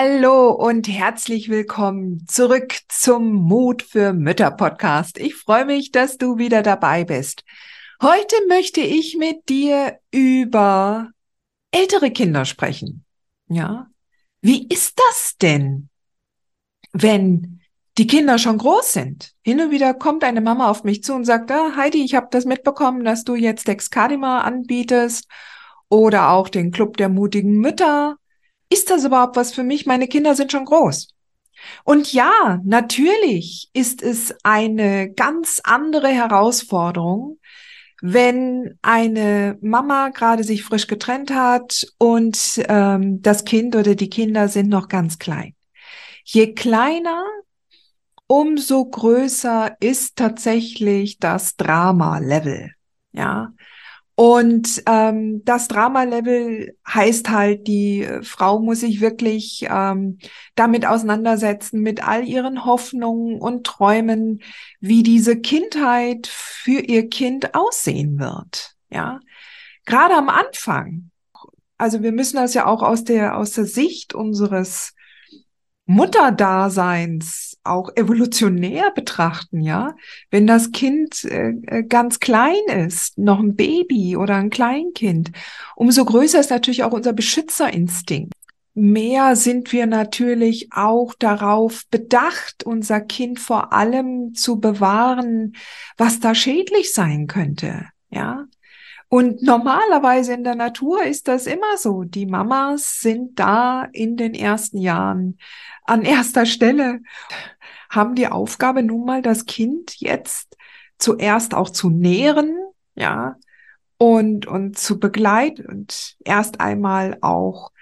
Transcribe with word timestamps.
Hallo 0.00 0.52
und 0.52 0.86
herzlich 0.86 1.48
willkommen 1.48 2.24
zurück 2.28 2.72
zum 2.86 3.32
Mut 3.32 3.82
für 3.82 4.12
Mütter 4.12 4.52
Podcast. 4.52 5.18
Ich 5.18 5.34
freue 5.34 5.64
mich, 5.64 5.90
dass 5.90 6.18
du 6.18 6.38
wieder 6.38 6.62
dabei 6.62 7.02
bist. 7.02 7.42
Heute 8.00 8.36
möchte 8.46 8.80
ich 8.80 9.16
mit 9.16 9.48
dir 9.48 9.98
über 10.12 11.10
ältere 11.72 12.12
Kinder 12.12 12.44
sprechen. 12.44 13.04
Ja. 13.48 13.88
Wie 14.40 14.68
ist 14.68 15.00
das 15.08 15.36
denn, 15.42 15.88
wenn 16.92 17.60
die 17.98 18.06
Kinder 18.06 18.38
schon 18.38 18.58
groß 18.58 18.92
sind? 18.92 19.32
Hin 19.42 19.60
und 19.60 19.72
wieder 19.72 19.94
kommt 19.94 20.22
eine 20.22 20.40
Mama 20.40 20.70
auf 20.70 20.84
mich 20.84 21.02
zu 21.02 21.12
und 21.12 21.24
sagt, 21.24 21.50
ah, 21.50 21.74
Heidi, 21.74 22.04
ich 22.04 22.14
habe 22.14 22.28
das 22.30 22.44
mitbekommen, 22.44 23.02
dass 23.02 23.24
du 23.24 23.34
jetzt 23.34 23.66
Dexcadima 23.66 24.42
anbietest 24.42 25.26
oder 25.88 26.30
auch 26.30 26.48
den 26.48 26.70
Club 26.70 26.98
der 26.98 27.08
mutigen 27.08 27.58
Mütter 27.58 28.16
ist 28.70 28.90
das 28.90 29.04
überhaupt 29.04 29.36
was 29.36 29.52
für 29.52 29.62
mich? 29.62 29.86
Meine 29.86 30.08
Kinder 30.08 30.34
sind 30.34 30.52
schon 30.52 30.64
groß. 30.64 31.08
Und 31.84 32.12
ja, 32.12 32.60
natürlich 32.64 33.68
ist 33.72 34.02
es 34.02 34.34
eine 34.42 35.12
ganz 35.12 35.60
andere 35.64 36.08
Herausforderung, 36.08 37.38
wenn 38.00 38.78
eine 38.80 39.58
Mama 39.60 40.10
gerade 40.10 40.44
sich 40.44 40.62
frisch 40.62 40.86
getrennt 40.86 41.32
hat 41.32 41.86
und 41.98 42.62
ähm, 42.68 43.20
das 43.22 43.44
Kind 43.44 43.74
oder 43.74 43.96
die 43.96 44.08
Kinder 44.10 44.48
sind 44.48 44.68
noch 44.68 44.88
ganz 44.88 45.18
klein. 45.18 45.54
Je 46.24 46.54
kleiner, 46.54 47.24
umso 48.26 48.84
größer 48.84 49.76
ist 49.80 50.16
tatsächlich 50.16 51.18
das 51.18 51.56
Drama-Level. 51.56 52.70
Ja, 53.12 53.52
und 54.18 54.82
ähm, 54.86 55.44
das 55.44 55.68
Drama-Level 55.68 56.76
heißt 56.88 57.30
halt, 57.30 57.68
die 57.68 58.04
Frau 58.22 58.58
muss 58.58 58.80
sich 58.80 59.00
wirklich 59.00 59.64
ähm, 59.70 60.18
damit 60.56 60.84
auseinandersetzen, 60.86 61.82
mit 61.82 62.04
all 62.04 62.26
ihren 62.26 62.64
Hoffnungen 62.64 63.40
und 63.40 63.64
Träumen, 63.64 64.42
wie 64.80 65.04
diese 65.04 65.36
Kindheit 65.36 66.26
für 66.26 66.80
ihr 66.80 67.08
Kind 67.08 67.54
aussehen 67.54 68.18
wird. 68.18 68.74
Ja, 68.90 69.20
gerade 69.86 70.14
am 70.14 70.30
Anfang. 70.30 71.10
Also 71.76 72.02
wir 72.02 72.10
müssen 72.10 72.38
das 72.38 72.54
ja 72.54 72.66
auch 72.66 72.82
aus 72.82 73.04
der 73.04 73.36
aus 73.36 73.52
der 73.52 73.66
Sicht 73.66 74.14
unseres 74.14 74.96
Mutterdaseins 75.86 77.47
auch 77.68 77.90
evolutionär 77.96 78.90
betrachten, 78.94 79.60
ja. 79.60 79.94
Wenn 80.30 80.46
das 80.46 80.72
Kind 80.72 81.24
äh, 81.24 81.54
äh, 81.66 81.82
ganz 81.82 82.20
klein 82.20 82.62
ist, 82.68 83.18
noch 83.18 83.38
ein 83.38 83.56
Baby 83.56 84.16
oder 84.16 84.36
ein 84.36 84.50
Kleinkind, 84.50 85.32
umso 85.76 86.04
größer 86.04 86.40
ist 86.40 86.50
natürlich 86.50 86.84
auch 86.84 86.92
unser 86.92 87.12
Beschützerinstinkt. 87.12 88.32
Mehr 88.74 89.34
sind 89.34 89.72
wir 89.72 89.86
natürlich 89.86 90.68
auch 90.72 91.14
darauf 91.18 91.84
bedacht, 91.90 92.64
unser 92.64 93.00
Kind 93.00 93.40
vor 93.40 93.72
allem 93.72 94.34
zu 94.34 94.60
bewahren, 94.60 95.56
was 95.96 96.20
da 96.20 96.34
schädlich 96.34 96.92
sein 96.92 97.26
könnte, 97.26 97.86
ja. 98.10 98.46
Und 99.08 99.42
normalerweise 99.42 100.34
in 100.34 100.44
der 100.44 100.54
Natur 100.54 101.04
ist 101.04 101.28
das 101.28 101.46
immer 101.46 101.78
so. 101.78 102.04
Die 102.04 102.26
Mamas 102.26 103.00
sind 103.00 103.38
da 103.38 103.88
in 103.92 104.16
den 104.16 104.34
ersten 104.34 104.78
Jahren 104.78 105.38
an 105.84 106.02
erster 106.02 106.44
Stelle, 106.44 107.00
haben 107.88 108.14
die 108.14 108.28
Aufgabe 108.28 108.82
nun 108.82 109.06
mal 109.06 109.22
das 109.22 109.46
Kind 109.46 109.98
jetzt 109.98 110.56
zuerst 110.98 111.54
auch 111.54 111.70
zu 111.70 111.88
nähren, 111.88 112.54
ja, 112.94 113.36
und, 113.96 114.46
und 114.46 114.78
zu 114.78 114.98
begleiten 115.00 115.66
und 115.66 116.16
erst 116.24 116.60
einmal 116.60 117.18
auch 117.22 117.72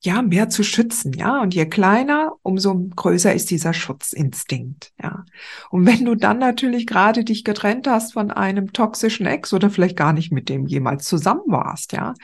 ja, 0.00 0.22
mehr 0.22 0.48
zu 0.48 0.62
schützen, 0.62 1.12
ja. 1.12 1.40
Und 1.42 1.54
je 1.54 1.66
kleiner, 1.66 2.34
umso 2.42 2.88
größer 2.94 3.34
ist 3.34 3.50
dieser 3.50 3.72
Schutzinstinkt, 3.72 4.92
ja. 5.02 5.24
Und 5.70 5.86
wenn 5.86 6.04
du 6.04 6.14
dann 6.14 6.38
natürlich 6.38 6.86
gerade 6.86 7.24
dich 7.24 7.42
getrennt 7.42 7.88
hast 7.88 8.12
von 8.12 8.30
einem 8.30 8.72
toxischen 8.72 9.26
Ex 9.26 9.52
oder 9.52 9.70
vielleicht 9.70 9.96
gar 9.96 10.12
nicht 10.12 10.30
mit 10.30 10.48
dem 10.48 10.66
jemals 10.66 11.04
zusammen 11.04 11.42
warst, 11.46 11.92
ja. 11.92 12.14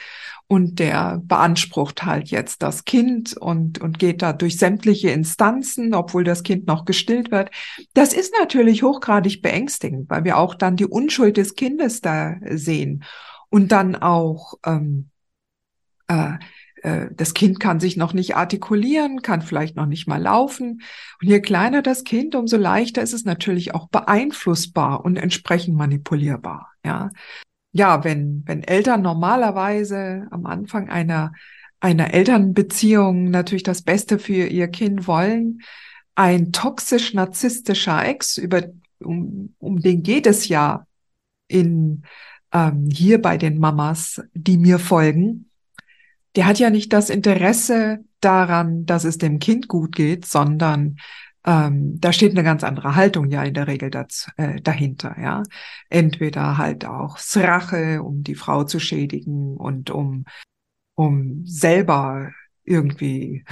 Und 0.47 0.79
der 0.79 1.21
beansprucht 1.25 2.05
halt 2.05 2.29
jetzt 2.29 2.63
das 2.63 2.85
Kind 2.85 3.37
und, 3.37 3.81
und 3.81 3.99
geht 3.99 4.23
da 4.23 4.33
durch 4.33 4.57
sämtliche 4.57 5.11
Instanzen, 5.11 5.95
obwohl 5.95 6.23
das 6.23 6.45
Kind 6.45 6.69
noch 6.69 6.85
gestillt 6.85 7.33
wird. 7.33 7.51
Das 7.95 8.13
ist 8.13 8.35
natürlich 8.39 8.85
hochgradig 8.85 9.43
beängstigend, 9.43 10.09
weil 10.11 10.23
wir 10.23 10.39
auch 10.39 10.55
dann 10.55 10.77
die 10.77 10.87
Unschuld 10.87 11.39
des 11.39 11.57
Kindes 11.57 12.03
da 12.03 12.37
sehen 12.51 13.03
und 13.51 13.73
dann 13.73 13.97
auch, 13.97 14.55
ähm, 14.65 15.09
äh, 16.07 16.35
äh, 16.85 17.09
das 17.17 17.33
Kind 17.33 17.61
kann 17.61 17.81
sich 17.81 17.97
noch 17.97 18.13
nicht 18.13 18.37
artikulieren, 18.37 19.23
kann 19.23 19.41
vielleicht 19.41 19.75
noch 19.75 19.87
nicht 19.87 20.07
mal 20.07 20.21
laufen. 20.21 20.83
Und 21.21 21.29
je 21.29 21.41
kleiner 21.41 21.81
das 21.81 22.05
Kind, 22.05 22.35
umso 22.35 22.59
leichter 22.59 23.03
ist 23.03 23.15
es 23.15 23.25
natürlich 23.25 23.75
auch 23.75 23.89
beeinflussbar 23.89 25.05
und 25.05 25.17
entsprechend 25.17 25.77
manipulierbar. 25.77 26.71
Ja, 26.85 27.11
ja, 27.73 28.05
wenn 28.05 28.43
wenn 28.47 28.63
Eltern 28.63 29.03
normalerweise 29.03 30.27
am 30.31 30.47
Anfang 30.47 30.91
einer 30.91 31.33
einer 31.81 32.13
Elternbeziehung 32.15 33.31
natürlich 33.31 33.63
das 33.63 33.83
Beste 33.83 34.19
für 34.19 34.47
ihr 34.47 34.69
Kind 34.69 35.07
wollen, 35.07 35.63
ein 36.15 36.53
toxisch-narzisstischer 36.53 38.07
Ex, 38.07 38.39
über 38.39 38.63
um, 39.01 39.55
um 39.59 39.81
den 39.81 40.03
geht 40.03 40.27
es 40.27 40.49
ja 40.49 40.87
in 41.49 42.03
ähm, 42.53 42.89
hier 42.93 43.21
bei 43.21 43.39
den 43.39 43.59
Mamas, 43.59 44.23
die 44.35 44.59
mir 44.59 44.79
folgen, 44.79 45.51
der 46.37 46.47
hat 46.47 46.59
ja 46.59 46.71
nicht 46.71 46.93
das 46.93 47.11
Interesse 47.11 48.01
daran, 48.21 48.87
dass 48.87 49.05
es 49.05 49.19
dem 49.19 49.39
Kind 49.39 49.69
gut 49.69 49.95
geht, 49.95 50.27
sondern 50.27 50.97
ähm, 51.47 52.01
da 52.01 52.13
steht 52.13 52.33
eine 52.33 52.43
ganz 52.43 52.65
andere 52.65 52.97
Haltung 52.97 53.31
ja 53.31 53.43
in 53.43 53.55
der 53.55 53.67
Regel 53.67 53.91
das, 53.91 54.29
äh, 54.37 54.61
dahinter, 54.61 55.15
ja. 55.21 55.43
Entweder 55.91 56.57
halt 56.57 56.87
auch 56.87 57.19
Rache, 57.37 58.03
um 58.03 58.23
die 58.23 58.35
Frau 58.35 58.65
zu 58.65 58.81
schädigen 58.81 59.57
und 59.57 59.91
um, 59.91 60.25
um 60.95 61.45
selber 61.45 62.31
irgendwie 62.65 63.45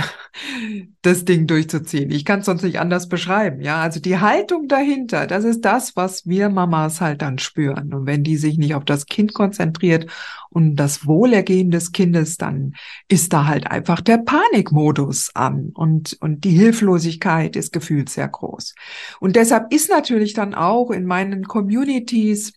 das 1.03 1.25
Ding 1.25 1.47
durchzuziehen. 1.47 2.11
Ich 2.11 2.25
kann 2.25 2.41
es 2.41 2.47
sonst 2.47 2.63
nicht 2.63 2.81
anders 2.81 3.09
beschreiben. 3.09 3.61
Ja, 3.61 3.83
also 3.83 4.01
die 4.01 4.19
Haltung 4.19 4.69
dahinter, 4.69 5.27
das 5.27 5.45
ist 5.45 5.63
das, 5.63 5.97
was 5.97 6.27
wir 6.27 6.49
Mamas 6.49 7.01
halt 7.01 7.23
dann 7.23 7.39
spüren. 7.39 7.93
Und 7.93 8.07
wenn 8.07 8.25
die 8.25 8.37
sich 8.37 8.59
nicht 8.59 8.75
auf 8.75 8.85
das 8.85 9.07
Kind 9.07 9.35
konzentriert 9.35 10.11
und 10.49 10.77
das 10.77 11.07
Wohlergehen 11.07 11.71
des 11.71 11.93
Kindes, 11.93 12.37
dann 12.37 12.75
ist 13.09 13.33
da 13.33 13.47
halt 13.47 13.71
einfach 13.71 14.01
der 14.01 14.19
Panikmodus 14.19 15.31
an 15.35 15.71
und, 15.75 16.17
und 16.21 16.45
die 16.45 16.51
Hilflosigkeit 16.51 17.57
ist 17.57 17.73
gefühlt 17.73 18.09
sehr 18.09 18.29
groß. 18.29 18.75
Und 19.21 19.37
deshalb 19.37 19.73
ist 19.73 19.91
natürlich 19.91 20.33
dann 20.33 20.55
auch 20.55 20.91
in 20.91 21.05
meinen 21.05 21.45
Communities 21.45 22.53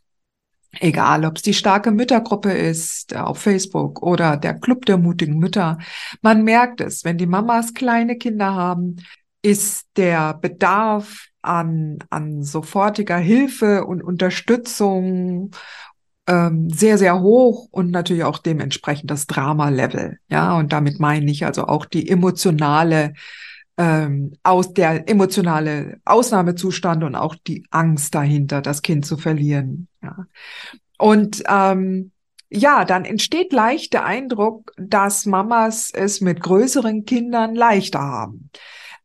Egal, 0.79 1.25
ob 1.25 1.37
es 1.37 1.41
die 1.41 1.53
starke 1.53 1.91
Müttergruppe 1.91 2.51
ist 2.51 3.15
auf 3.15 3.39
Facebook 3.39 4.01
oder 4.01 4.37
der 4.37 4.59
Club 4.59 4.85
der 4.85 4.97
mutigen 4.97 5.37
Mütter. 5.37 5.77
Man 6.21 6.43
merkt 6.43 6.81
es, 6.81 7.03
wenn 7.03 7.17
die 7.17 7.27
Mamas 7.27 7.73
kleine 7.73 8.17
Kinder 8.17 8.53
haben, 8.53 8.97
ist 9.41 9.87
der 9.95 10.33
Bedarf 10.33 11.27
an, 11.41 11.99
an 12.09 12.43
sofortiger 12.43 13.17
Hilfe 13.17 13.85
und 13.85 14.01
Unterstützung 14.01 15.51
ähm, 16.27 16.69
sehr, 16.71 16.97
sehr 16.97 17.21
hoch 17.21 17.67
und 17.71 17.91
natürlich 17.91 18.23
auch 18.23 18.39
dementsprechend 18.39 19.11
das 19.11 19.27
Drama-Level. 19.27 20.17
Ja, 20.29 20.57
und 20.57 20.73
damit 20.73 20.99
meine 20.99 21.29
ich 21.29 21.45
also 21.45 21.67
auch 21.67 21.85
die 21.85 22.09
emotionale 22.09 23.13
ähm, 23.77 24.33
aus 24.43 24.73
der 24.73 25.09
emotionale 25.09 25.99
Ausnahmezustand 26.05 27.03
und 27.03 27.15
auch 27.15 27.35
die 27.35 27.65
Angst 27.71 28.15
dahinter, 28.15 28.61
das 28.61 28.81
Kind 28.81 29.05
zu 29.05 29.17
verlieren. 29.17 29.87
Ja. 30.01 30.27
Und 30.97 31.43
ähm, 31.47 32.11
ja, 32.49 32.85
dann 32.85 33.05
entsteht 33.05 33.51
leicht 33.51 33.93
der 33.93 34.05
Eindruck, 34.05 34.71
dass 34.77 35.25
Mamas 35.25 35.91
es 35.93 36.21
mit 36.21 36.41
größeren 36.41 37.05
Kindern 37.05 37.55
leichter 37.55 37.99
haben. 37.99 38.49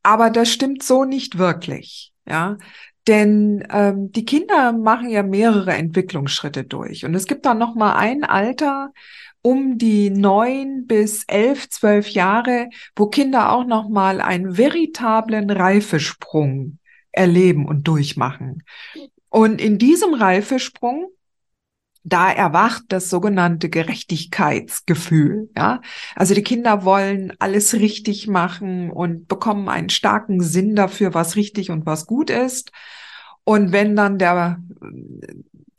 Aber 0.03 0.31
das 0.31 0.51
stimmt 0.51 0.83
so 0.83 1.05
nicht 1.05 1.39
wirklich, 1.39 2.13
ja. 2.27 2.59
Denn 3.07 3.67
ähm, 3.71 4.13
die 4.13 4.25
Kinder 4.25 4.73
machen 4.73 5.09
ja 5.09 5.23
mehrere 5.23 5.73
Entwicklungsschritte 5.73 6.65
durch. 6.65 7.05
Und 7.05 7.15
es 7.15 7.27
gibt 7.27 7.47
dann 7.47 7.59
noch 7.59 7.75
mal 7.75 7.97
ein 7.97 8.25
Alter 8.25 8.93
um 9.43 9.79
die 9.79 10.11
neun 10.11 10.87
bis 10.87 11.25
elf, 11.27 11.69
zwölf 11.71 12.09
Jahre, 12.11 12.69
wo 12.97 13.07
Kinder 13.07 13.53
auch 13.53 13.65
noch 13.65 13.89
mal 13.89 14.21
einen 14.21 14.57
veritablen 14.57 15.51
Reifesprung 15.51 16.79
erleben 17.13 17.67
und 17.67 17.89
durchmachen. 17.89 18.63
Und 19.29 19.61
in 19.61 19.79
diesem 19.79 20.15
Reifesprung 20.15 21.09
da 22.03 22.33
erwacht 22.33 22.85
das 22.89 23.11
sogenannte 23.11 23.69
Gerechtigkeitsgefühl, 23.69 25.51
ja. 25.57 25.83
Also 26.17 26.35
die 26.35 26.43
Kinder 26.43 26.85
wollen 26.85 27.35
alles 27.39 27.75
richtig 27.75 28.27
machen 28.27 28.91
und 28.91 29.29
bekommen 29.29 29.69
einen 29.69 29.91
starken 29.91 30.41
Sinn 30.41 30.75
dafür, 30.75 31.13
was 31.13 31.37
richtig 31.37 31.71
und 31.71 31.85
was 31.87 32.07
gut 32.07 32.31
ist. 32.31 32.73
Und 33.45 33.73
wenn 33.73 33.97
dann 33.97 34.19
der, 34.19 34.63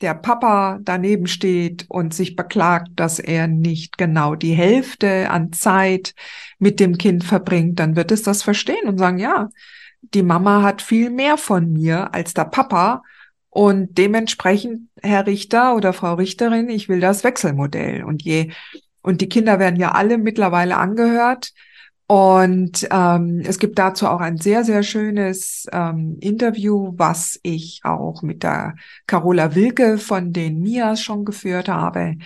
der 0.02 0.14
Papa 0.14 0.78
daneben 0.82 1.26
steht 1.26 1.86
und 1.88 2.12
sich 2.12 2.36
beklagt, 2.36 2.88
dass 2.96 3.18
er 3.18 3.46
nicht 3.46 3.96
genau 3.96 4.34
die 4.34 4.52
Hälfte 4.52 5.30
an 5.30 5.52
Zeit 5.52 6.14
mit 6.58 6.80
dem 6.80 6.98
Kind 6.98 7.24
verbringt, 7.24 7.78
dann 7.78 7.96
wird 7.96 8.12
es 8.12 8.22
das 8.22 8.42
verstehen 8.42 8.88
und 8.88 8.98
sagen, 8.98 9.18
ja, 9.18 9.48
die 10.02 10.22
Mama 10.22 10.62
hat 10.62 10.82
viel 10.82 11.10
mehr 11.10 11.38
von 11.38 11.72
mir 11.72 12.12
als 12.12 12.34
der 12.34 12.44
Papa 12.44 13.02
und 13.54 13.98
dementsprechend, 13.98 14.88
Herr 15.02 15.26
Richter 15.26 15.76
oder 15.76 15.92
Frau 15.92 16.14
Richterin, 16.14 16.70
ich 16.70 16.88
will 16.88 17.00
das 17.00 17.22
Wechselmodell. 17.22 18.02
Und 18.02 18.22
je, 18.22 18.50
und 19.02 19.20
die 19.20 19.28
Kinder 19.28 19.58
werden 19.58 19.78
ja 19.78 19.92
alle 19.92 20.16
mittlerweile 20.16 20.78
angehört. 20.78 21.52
Und 22.06 22.86
ähm, 22.90 23.42
es 23.44 23.58
gibt 23.58 23.78
dazu 23.78 24.06
auch 24.06 24.20
ein 24.20 24.36
sehr, 24.36 24.64
sehr 24.64 24.82
schönes 24.82 25.66
ähm, 25.72 26.18
Interview, 26.20 26.92
was 26.96 27.40
ich 27.42 27.80
auch 27.84 28.22
mit 28.22 28.42
der 28.42 28.74
Carola 29.06 29.54
Wilke 29.54 29.98
von 29.98 30.32
den 30.32 30.60
Mias 30.60 31.00
schon 31.00 31.24
geführt 31.24 31.68
habe. 31.68 32.16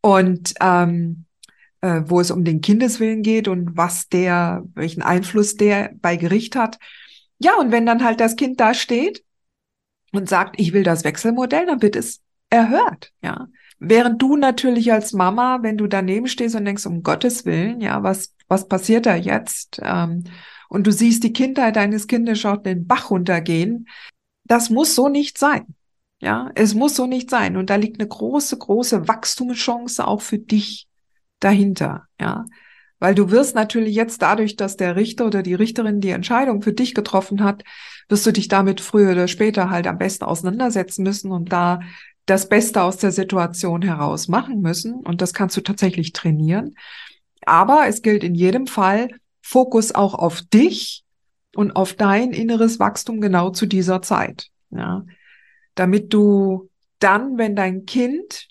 Und 0.00 0.54
ähm, 0.60 1.24
äh, 1.80 2.02
wo 2.06 2.20
es 2.20 2.30
um 2.30 2.44
den 2.44 2.60
Kindeswillen 2.60 3.22
geht 3.22 3.48
und 3.48 3.76
was 3.76 4.08
der, 4.08 4.64
welchen 4.74 5.02
Einfluss 5.02 5.56
der 5.56 5.92
bei 6.00 6.16
Gericht 6.16 6.56
hat. 6.56 6.78
Ja, 7.38 7.56
und 7.58 7.70
wenn 7.70 7.86
dann 7.86 8.04
halt 8.04 8.20
das 8.20 8.36
Kind 8.36 8.60
da 8.60 8.74
steht 8.74 9.24
und 10.12 10.28
sagt, 10.28 10.60
ich 10.60 10.72
will 10.72 10.82
das 10.82 11.04
Wechselmodell, 11.04 11.66
dann 11.66 11.82
wird 11.82 11.96
es 11.96 12.20
erhört, 12.50 13.12
ja. 13.22 13.48
Während 13.78 14.20
du 14.20 14.36
natürlich 14.36 14.92
als 14.92 15.12
Mama, 15.12 15.60
wenn 15.62 15.78
du 15.78 15.86
daneben 15.86 16.26
stehst 16.26 16.56
und 16.56 16.64
denkst, 16.64 16.86
um 16.86 17.02
Gottes 17.02 17.44
Willen, 17.44 17.80
ja, 17.80 18.02
was, 18.02 18.34
was 18.48 18.66
passiert 18.68 19.06
da 19.06 19.14
jetzt? 19.14 19.80
Ähm, 19.82 20.24
und 20.68 20.86
du 20.86 20.92
siehst 20.92 21.24
die 21.24 21.32
Kindheit 21.32 21.76
deines 21.76 22.06
Kindes 22.06 22.38
schaut 22.40 22.66
den 22.66 22.86
Bach 22.86 23.10
runtergehen. 23.10 23.88
Das 24.44 24.70
muss 24.70 24.94
so 24.94 25.08
nicht 25.08 25.38
sein. 25.38 25.66
Ja, 26.20 26.50
es 26.56 26.74
muss 26.74 26.96
so 26.96 27.06
nicht 27.06 27.30
sein. 27.30 27.56
Und 27.56 27.70
da 27.70 27.76
liegt 27.76 28.00
eine 28.00 28.08
große, 28.08 28.58
große 28.58 29.06
Wachstumschance 29.06 30.06
auch 30.06 30.20
für 30.20 30.38
dich 30.38 30.88
dahinter. 31.38 32.06
Ja, 32.20 32.44
weil 32.98 33.14
du 33.14 33.30
wirst 33.30 33.54
natürlich 33.54 33.94
jetzt 33.94 34.22
dadurch, 34.22 34.56
dass 34.56 34.76
der 34.76 34.96
Richter 34.96 35.26
oder 35.26 35.42
die 35.42 35.54
Richterin 35.54 36.00
die 36.00 36.10
Entscheidung 36.10 36.62
für 36.62 36.72
dich 36.72 36.94
getroffen 36.94 37.44
hat, 37.44 37.62
wirst 38.08 38.26
du 38.26 38.32
dich 38.32 38.48
damit 38.48 38.80
früher 38.80 39.12
oder 39.12 39.28
später 39.28 39.70
halt 39.70 39.86
am 39.86 39.98
besten 39.98 40.24
auseinandersetzen 40.24 41.04
müssen 41.04 41.30
und 41.30 41.52
da 41.52 41.80
das 42.28 42.48
Beste 42.48 42.82
aus 42.82 42.98
der 42.98 43.10
Situation 43.10 43.80
heraus 43.82 44.28
machen 44.28 44.60
müssen. 44.60 44.94
Und 44.94 45.22
das 45.22 45.32
kannst 45.32 45.56
du 45.56 45.62
tatsächlich 45.62 46.12
trainieren. 46.12 46.74
Aber 47.46 47.86
es 47.88 48.02
gilt 48.02 48.22
in 48.22 48.34
jedem 48.34 48.66
Fall 48.66 49.08
Fokus 49.40 49.94
auch 49.94 50.14
auf 50.14 50.42
dich 50.42 51.04
und 51.54 51.74
auf 51.74 51.94
dein 51.94 52.32
inneres 52.32 52.78
Wachstum 52.78 53.22
genau 53.22 53.50
zu 53.50 53.64
dieser 53.64 54.02
Zeit. 54.02 54.48
Ja, 54.70 55.04
damit 55.74 56.12
du 56.12 56.68
dann, 56.98 57.38
wenn 57.38 57.56
dein 57.56 57.86
Kind 57.86 58.48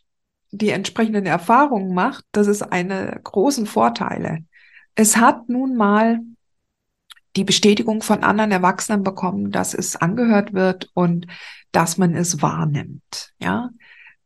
die 0.49 0.69
entsprechenden 0.69 1.27
Erfahrungen 1.27 1.93
macht, 1.93 2.25
das 2.31 2.47
ist 2.47 2.63
eine 2.63 3.19
großen 3.23 3.67
Vorteile. 3.67 4.39
Es 4.95 5.17
hat 5.17 5.49
nun 5.49 5.75
mal 5.75 6.19
die 7.35 7.43
Bestätigung 7.43 8.01
von 8.01 8.23
anderen 8.23 8.51
Erwachsenen 8.51 9.03
bekommen, 9.03 9.51
dass 9.51 9.73
es 9.73 9.95
angehört 9.95 10.53
wird 10.53 10.89
und 10.93 11.27
dass 11.71 11.97
man 11.97 12.15
es 12.15 12.41
wahrnimmt. 12.41 13.33
Ja, 13.39 13.69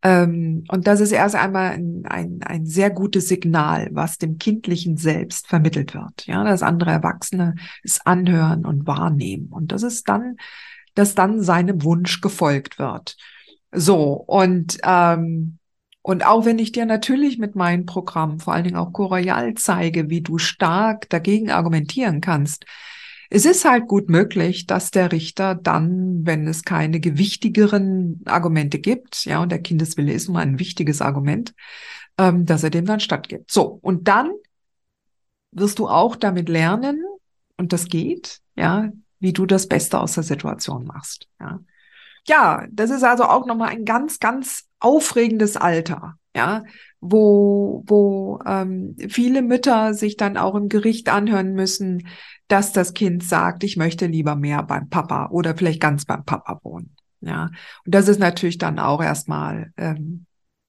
ähm, 0.03 0.63
und 0.69 0.87
das 0.87 0.99
ist 0.99 1.11
erst 1.11 1.35
einmal 1.35 1.71
ein, 1.71 2.03
ein, 2.07 2.39
ein 2.43 2.65
sehr 2.65 2.89
gutes 2.89 3.27
Signal, 3.27 3.89
was 3.91 4.17
dem 4.17 4.37
kindlichen 4.37 4.97
Selbst 4.97 5.47
vermittelt 5.47 5.93
wird. 5.93 6.25
Ja, 6.25 6.43
dass 6.43 6.63
andere 6.63 6.91
Erwachsene 6.91 7.55
es 7.83 8.03
anhören 8.05 8.65
und 8.65 8.87
wahrnehmen. 8.87 9.49
Und 9.51 9.71
das 9.71 9.83
ist 9.83 10.09
dann, 10.09 10.37
dass 10.95 11.15
dann 11.15 11.41
seinem 11.41 11.83
Wunsch 11.83 12.21
gefolgt 12.21 12.79
wird. 12.79 13.15
So, 13.71 14.13
und 14.13 14.77
ähm, 14.83 15.57
und 16.03 16.25
auch 16.25 16.45
wenn 16.45 16.57
ich 16.57 16.71
dir 16.71 16.87
natürlich 16.87 17.37
mit 17.37 17.55
meinen 17.55 17.85
Programmen, 17.85 18.39
vor 18.39 18.53
allen 18.53 18.63
Dingen 18.63 18.75
auch 18.75 18.91
Coroyal 18.91 19.53
zeige, 19.53 20.09
wie 20.09 20.21
du 20.21 20.39
stark 20.39 21.07
dagegen 21.09 21.51
argumentieren 21.51 22.21
kannst, 22.21 22.65
es 23.33 23.45
ist 23.45 23.63
halt 23.63 23.87
gut 23.87 24.09
möglich, 24.09 24.67
dass 24.67 24.91
der 24.91 25.13
Richter 25.13 25.55
dann, 25.55 26.25
wenn 26.25 26.47
es 26.47 26.63
keine 26.63 26.99
gewichtigeren 26.99 28.21
Argumente 28.25 28.77
gibt, 28.77 29.23
ja, 29.23 29.41
und 29.41 29.53
der 29.53 29.61
Kindeswille 29.61 30.11
ist 30.11 30.27
immer 30.27 30.39
ein 30.39 30.59
wichtiges 30.59 31.01
Argument, 31.01 31.53
ähm, 32.17 32.45
dass 32.45 32.63
er 32.63 32.71
dem 32.71 32.85
dann 32.85 32.99
stattgibt. 32.99 33.49
So, 33.49 33.79
und 33.81 34.09
dann 34.09 34.31
wirst 35.53 35.79
du 35.79 35.87
auch 35.87 36.17
damit 36.17 36.49
lernen, 36.49 37.01
und 37.55 37.71
das 37.71 37.85
geht, 37.85 38.41
ja, 38.57 38.91
wie 39.19 39.31
du 39.31 39.45
das 39.45 39.67
Beste 39.67 40.01
aus 40.01 40.13
der 40.13 40.23
Situation 40.23 40.83
machst, 40.85 41.29
ja. 41.39 41.59
Ja, 42.27 42.67
das 42.69 42.91
ist 42.91 43.03
also 43.03 43.23
auch 43.23 43.47
nochmal 43.47 43.69
ein 43.69 43.83
ganz, 43.83 44.19
ganz 44.19 44.67
aufregendes 44.79 45.57
Alter, 45.57 46.17
ja, 46.35 46.63
wo, 46.99 47.83
wo 47.87 48.39
ähm, 48.45 48.95
viele 49.09 49.41
Mütter 49.41 49.93
sich 49.93 50.17
dann 50.17 50.37
auch 50.37 50.53
im 50.53 50.69
Gericht 50.69 51.09
anhören 51.09 51.53
müssen, 51.53 52.07
dass 52.51 52.73
das 52.73 52.93
Kind 52.93 53.23
sagt, 53.23 53.63
ich 53.63 53.77
möchte 53.77 54.07
lieber 54.07 54.35
mehr 54.35 54.63
beim 54.63 54.89
Papa 54.89 55.29
oder 55.31 55.55
vielleicht 55.55 55.79
ganz 55.79 56.05
beim 56.05 56.25
Papa 56.25 56.59
wohnen. 56.63 56.95
Ja, 57.21 57.51
und 57.85 57.95
das 57.95 58.07
ist 58.07 58.19
natürlich 58.19 58.57
dann 58.57 58.79
auch 58.79 59.01
erstmal 59.01 59.71
ähm, 59.77 60.25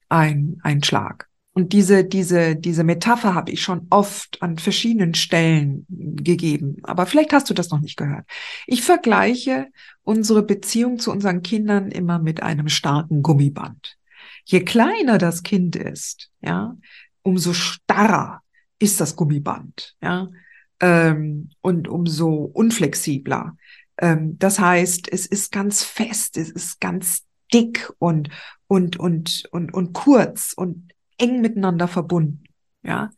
ein, 0.07 0.59
ein 0.63 0.83
Schlag. 0.83 1.27
Und 1.53 1.73
diese, 1.73 2.03
diese, 2.03 2.55
diese 2.55 2.83
Metapher 2.83 3.35
habe 3.35 3.51
ich 3.51 3.61
schon 3.61 3.87
oft 3.89 4.41
an 4.41 4.57
verschiedenen 4.57 5.13
Stellen 5.13 5.85
gegeben. 5.89 6.77
Aber 6.83 7.05
vielleicht 7.05 7.33
hast 7.33 7.49
du 7.49 7.53
das 7.53 7.69
noch 7.69 7.79
nicht 7.79 7.97
gehört. 7.97 8.25
Ich 8.65 8.81
vergleiche 8.81 9.67
unsere 10.03 10.41
Beziehung 10.41 10.99
zu 10.99 11.11
unseren 11.11 11.43
Kindern 11.43 11.91
immer 11.91 12.17
mit 12.17 12.41
einem 12.41 12.69
starken 12.69 13.21
Gummiband. 13.21 13.97
Je 14.45 14.61
kleiner 14.61 15.17
das 15.17 15.43
Kind 15.43 15.75
ist, 15.75 16.31
ja, 16.41 16.75
umso 17.21 17.53
starrer 17.53 18.41
ist 18.79 18.99
das 18.99 19.15
Gummiband, 19.15 19.95
ja 20.01 20.29
ähm, 20.83 21.49
und 21.61 21.87
umso 21.87 22.51
unflexibler. 22.53 23.55
Ähm, 23.97 24.37
das 24.37 24.59
heißt, 24.59 25.11
es 25.11 25.25
ist 25.25 25.53
ganz 25.53 25.81
fest, 25.81 26.35
es 26.35 26.49
ist 26.49 26.81
ganz 26.81 27.23
dick 27.53 27.89
und, 27.99 28.29
und, 28.67 28.99
und, 28.99 29.45
und, 29.51 29.73
und 29.73 29.93
kurz 29.93 30.51
und 30.53 30.91
eng 31.17 31.39
miteinander 31.39 31.87
verbunden. 31.87 32.43
Ja. 32.83 33.11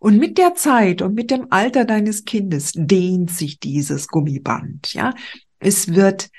Und 0.00 0.16
mit 0.16 0.38
der 0.38 0.54
Zeit 0.54 1.02
und 1.02 1.14
mit 1.14 1.30
dem 1.30 1.48
Alter 1.50 1.84
deines 1.84 2.24
Kindes 2.24 2.72
dehnt 2.74 3.30
sich 3.30 3.60
dieses 3.60 4.08
Gummiband. 4.08 4.94
Ja. 4.94 5.12
Es 5.58 5.94
wird 5.94 6.30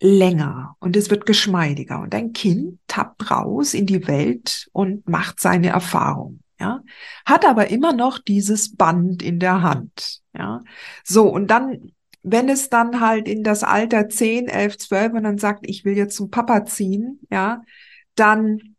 länger 0.00 0.74
und 0.80 0.96
es 0.96 1.10
wird 1.10 1.26
geschmeidiger 1.26 2.00
und 2.00 2.12
dein 2.12 2.32
Kind 2.32 2.80
tappt 2.88 3.30
raus 3.30 3.72
in 3.72 3.86
die 3.86 4.08
Welt 4.08 4.68
und 4.72 5.08
macht 5.08 5.38
seine 5.38 5.68
Erfahrung 5.68 6.40
ja, 6.60 6.82
hat 7.24 7.44
aber 7.44 7.68
immer 7.68 7.92
noch 7.92 8.18
dieses 8.18 8.74
Band 8.76 9.22
in 9.22 9.38
der 9.38 9.62
Hand, 9.62 10.20
ja. 10.36 10.62
So, 11.04 11.28
und 11.28 11.48
dann, 11.48 11.92
wenn 12.22 12.48
es 12.48 12.68
dann 12.68 13.00
halt 13.00 13.28
in 13.28 13.44
das 13.44 13.62
Alter 13.62 14.08
10, 14.08 14.48
11, 14.48 14.78
12 14.78 15.12
und 15.12 15.22
dann 15.22 15.38
sagt, 15.38 15.60
ich 15.68 15.84
will 15.84 15.96
jetzt 15.96 16.16
zum 16.16 16.30
Papa 16.30 16.64
ziehen, 16.64 17.20
ja, 17.30 17.62
dann 18.14 18.76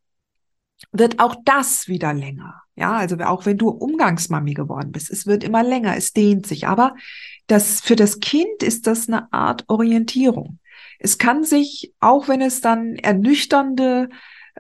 wird 0.92 1.20
auch 1.20 1.36
das 1.46 1.88
wieder 1.88 2.14
länger. 2.14 2.62
Ja, 2.76 2.94
also 2.94 3.18
auch 3.18 3.46
wenn 3.46 3.58
du 3.58 3.70
Umgangsmami 3.70 4.54
geworden 4.54 4.94
bist, 4.94 5.12
es 5.12 5.28
wird 5.28 5.44
immer 5.44 5.64
länger, 5.64 5.98
es 5.98 6.14
dehnt 6.14 6.48
sich. 6.48 6.68
Aber 6.68 6.96
das, 7.48 7.82
für 7.82 7.98
das 7.98 8.22
Kind 8.22 8.64
ist 8.64 8.88
das 8.88 9.10
eine 9.10 9.32
Art 9.34 9.66
Orientierung. 9.68 10.60
Es 10.98 11.18
kann 11.18 11.44
sich, 11.44 11.94
auch 12.00 12.28
wenn 12.30 12.42
es 12.42 12.62
dann 12.62 12.96
ernüchternde 12.96 14.10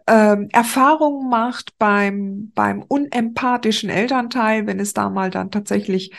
ähm, 0.07 0.49
Erfahrungen 0.51 1.29
macht 1.29 1.77
beim, 1.77 2.51
beim 2.55 2.81
unempathischen 2.81 3.89
Elternteil, 3.89 4.67
wenn 4.67 4.79
es 4.79 4.93
da 4.93 5.09
mal 5.09 5.29
dann 5.29 5.51
tatsächlich 5.51 6.13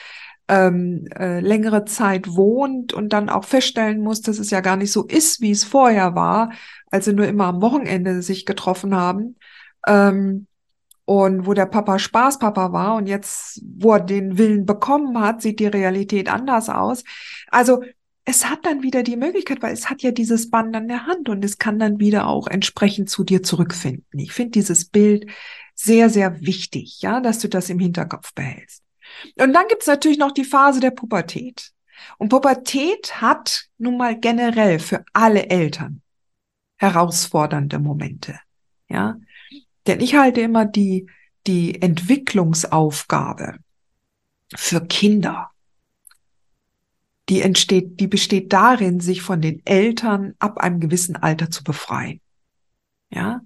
ähm, 0.49 1.07
äh, 1.17 1.41
längere 1.41 1.85
Zeit 1.85 2.35
wohnt 2.35 2.93
und 2.93 3.12
dann 3.12 3.29
auch 3.29 3.45
feststellen 3.45 4.00
muss, 4.00 4.21
dass 4.21 4.39
es 4.39 4.50
ja 4.50 4.61
gar 4.61 4.77
nicht 4.77 4.93
so 4.93 5.05
ist, 5.05 5.41
wie 5.41 5.53
es 5.53 5.65
vorher 5.65 6.15
war, 6.15 6.50
als 6.91 7.05
sie 7.05 7.12
nur 7.12 7.27
immer 7.27 7.47
am 7.47 7.62
Wochenende 7.62 8.23
sich 8.23 8.47
getroffen 8.47 8.95
haben. 8.95 9.37
Ähm, 9.87 10.47
und 11.05 11.47
wo 11.47 11.55
der 11.55 11.67
Papa 11.67 11.99
Spaßpapa 11.99 12.73
war 12.73 12.95
und 12.95 13.09
jetzt, 13.09 13.61
wo 13.65 13.95
er 13.95 14.00
den 14.00 14.39
Willen 14.39 14.67
bekommen 14.67 15.19
hat, 15.21 15.43
sieht 15.43 15.59
die 15.59 15.67
Realität 15.67 16.29
anders 16.29 16.69
aus. 16.69 17.03
Also 17.50 17.83
es 18.31 18.49
hat 18.49 18.65
dann 18.65 18.83
wieder 18.83 19.03
die 19.03 19.17
Möglichkeit, 19.17 19.61
weil 19.61 19.73
es 19.73 19.91
hat 19.91 20.03
ja 20.03 20.13
dieses 20.13 20.51
Band 20.51 20.75
an 20.77 20.87
der 20.87 21.07
Hand 21.07 21.29
und 21.29 21.45
es 21.45 21.59
kann 21.59 21.81
dann 21.81 21.99
wieder 21.99 22.29
auch 22.29 22.47
entsprechend 22.47 23.11
zu 23.11 23.25
dir 23.25 23.43
zurückfinden. 23.43 24.21
Ich 24.21 24.33
finde 24.33 24.53
dieses 24.53 24.85
Bild 24.85 25.27
sehr, 25.75 26.09
sehr 26.11 26.41
wichtig, 26.41 27.03
ja, 27.03 27.21
dass 27.21 27.41
du 27.41 27.49
das 27.49 27.71
im 27.71 27.81
Hinterkopf 27.81 28.33
behältst. 28.33 28.85
Und 29.37 29.53
dann 29.53 29.67
gibt's 29.69 29.89
natürlich 29.89 30.19
noch 30.19 30.31
die 30.31 30.45
Phase 30.45 30.79
der 30.79 30.93
Pubertät. 30.93 31.73
Und 32.19 32.29
Pubertät 32.29 33.21
hat 33.21 33.65
nun 33.79 33.97
mal 33.97 34.19
generell 34.19 34.79
für 34.79 35.05
alle 35.13 35.49
Eltern 35.49 36.01
herausfordernde 36.77 37.81
Momente, 37.81 38.39
ja. 38.89 39.17
Denn 39.87 40.01
ich 40.01 40.15
halte 40.15 40.41
immer 40.41 40.67
die, 40.67 41.11
die 41.47 41.83
Entwicklungsaufgabe 41.83 43.57
für 44.55 44.87
Kinder. 44.87 45.51
Die 47.29 47.43
entsteht, 47.43 48.00
die 48.00 48.09
besteht 48.09 48.53
darin, 48.53 49.00
sich 49.00 49.23
von 49.23 49.41
den 49.41 49.65
Eltern 49.65 50.35
ab 50.39 50.59
einem 50.59 50.81
gewissen 50.81 51.17
Alter 51.17 51.50
zu 51.50 51.62
befreien. 51.62 52.21
Ja. 53.11 53.41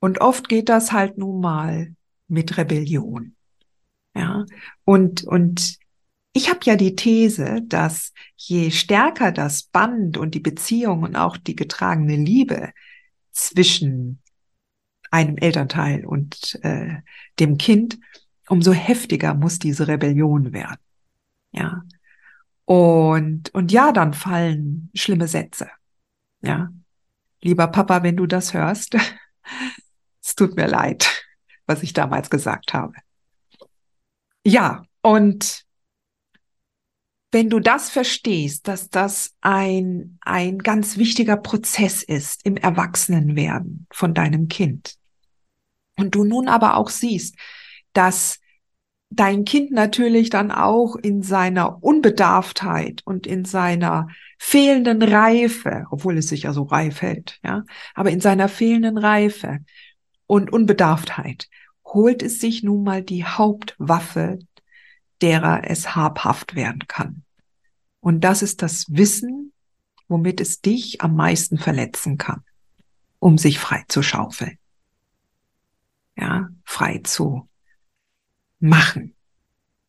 Und 0.00 0.20
oft 0.20 0.48
geht 0.48 0.68
das 0.68 0.92
halt 0.92 1.18
nun 1.18 1.40
mal 1.40 1.94
mit 2.28 2.56
Rebellion. 2.56 3.34
Ja. 4.14 4.44
Und, 4.84 5.24
und 5.24 5.78
ich 6.32 6.50
habe 6.50 6.60
ja 6.64 6.76
die 6.76 6.94
These, 6.94 7.62
dass 7.66 8.12
je 8.36 8.70
stärker 8.70 9.32
das 9.32 9.64
Band 9.64 10.16
und 10.16 10.34
die 10.34 10.40
Beziehung 10.40 11.02
und 11.02 11.16
auch 11.16 11.36
die 11.36 11.56
getragene 11.56 12.16
Liebe 12.16 12.72
zwischen 13.32 14.22
einem 15.10 15.36
Elternteil 15.36 16.04
und 16.04 16.58
äh, 16.62 16.98
dem 17.38 17.58
Kind, 17.58 17.98
umso 18.48 18.72
heftiger 18.72 19.34
muss 19.34 19.58
diese 19.58 19.88
Rebellion 19.88 20.52
werden. 20.52 20.80
Ja. 21.52 21.82
Und, 22.68 23.48
und 23.54 23.72
ja, 23.72 23.92
dann 23.92 24.12
fallen 24.12 24.90
schlimme 24.94 25.26
Sätze. 25.26 25.70
Ja. 26.42 26.68
Lieber 27.40 27.66
Papa, 27.68 28.02
wenn 28.02 28.18
du 28.18 28.26
das 28.26 28.52
hörst, 28.52 28.94
es 30.22 30.34
tut 30.34 30.54
mir 30.54 30.66
leid, 30.66 31.24
was 31.64 31.82
ich 31.82 31.94
damals 31.94 32.28
gesagt 32.28 32.74
habe. 32.74 32.92
Ja, 34.44 34.84
und 35.00 35.64
wenn 37.32 37.48
du 37.48 37.58
das 37.58 37.88
verstehst, 37.88 38.68
dass 38.68 38.90
das 38.90 39.34
ein, 39.40 40.18
ein 40.20 40.58
ganz 40.58 40.98
wichtiger 40.98 41.38
Prozess 41.38 42.02
ist 42.02 42.44
im 42.44 42.58
Erwachsenenwerden 42.58 43.86
von 43.90 44.12
deinem 44.12 44.48
Kind, 44.48 44.96
und 45.96 46.14
du 46.14 46.22
nun 46.22 46.48
aber 46.48 46.76
auch 46.76 46.90
siehst, 46.90 47.34
dass 47.94 48.40
dein 49.10 49.44
Kind 49.44 49.70
natürlich 49.70 50.30
dann 50.30 50.50
auch 50.50 50.96
in 50.96 51.22
seiner 51.22 51.82
Unbedarftheit 51.82 53.02
und 53.04 53.26
in 53.26 53.44
seiner 53.44 54.08
fehlenden 54.38 55.02
Reife, 55.02 55.86
obwohl 55.90 56.18
es 56.18 56.28
sich 56.28 56.42
ja 56.42 56.52
so 56.52 56.64
reif 56.64 57.02
hält, 57.02 57.38
ja, 57.42 57.64
aber 57.94 58.10
in 58.10 58.20
seiner 58.20 58.48
fehlenden 58.48 58.98
Reife 58.98 59.58
und 60.26 60.52
Unbedarftheit 60.52 61.48
holt 61.84 62.22
es 62.22 62.40
sich 62.40 62.62
nun 62.62 62.84
mal 62.84 63.02
die 63.02 63.24
Hauptwaffe, 63.24 64.38
derer 65.22 65.62
es 65.64 65.96
habhaft 65.96 66.54
werden 66.54 66.86
kann. 66.86 67.24
Und 68.00 68.22
das 68.22 68.42
ist 68.42 68.62
das 68.62 68.84
Wissen, 68.88 69.52
womit 70.06 70.40
es 70.40 70.60
dich 70.60 71.00
am 71.00 71.16
meisten 71.16 71.58
verletzen 71.58 72.18
kann, 72.18 72.42
um 73.18 73.38
sich 73.38 73.58
frei 73.58 73.84
zu 73.88 74.02
schaufeln 74.02 74.58
ja, 76.18 76.48
frei 76.64 77.00
zu 77.04 77.48
machen 78.58 79.14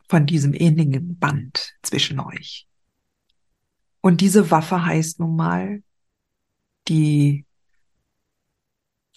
von 0.07 0.25
diesem 0.25 0.53
innigen 0.53 1.17
Band 1.17 1.75
zwischen 1.83 2.19
euch. 2.19 2.67
Und 4.01 4.21
diese 4.21 4.49
Waffe 4.49 4.85
heißt 4.85 5.19
nun 5.19 5.35
mal 5.35 5.83
die 6.88 7.45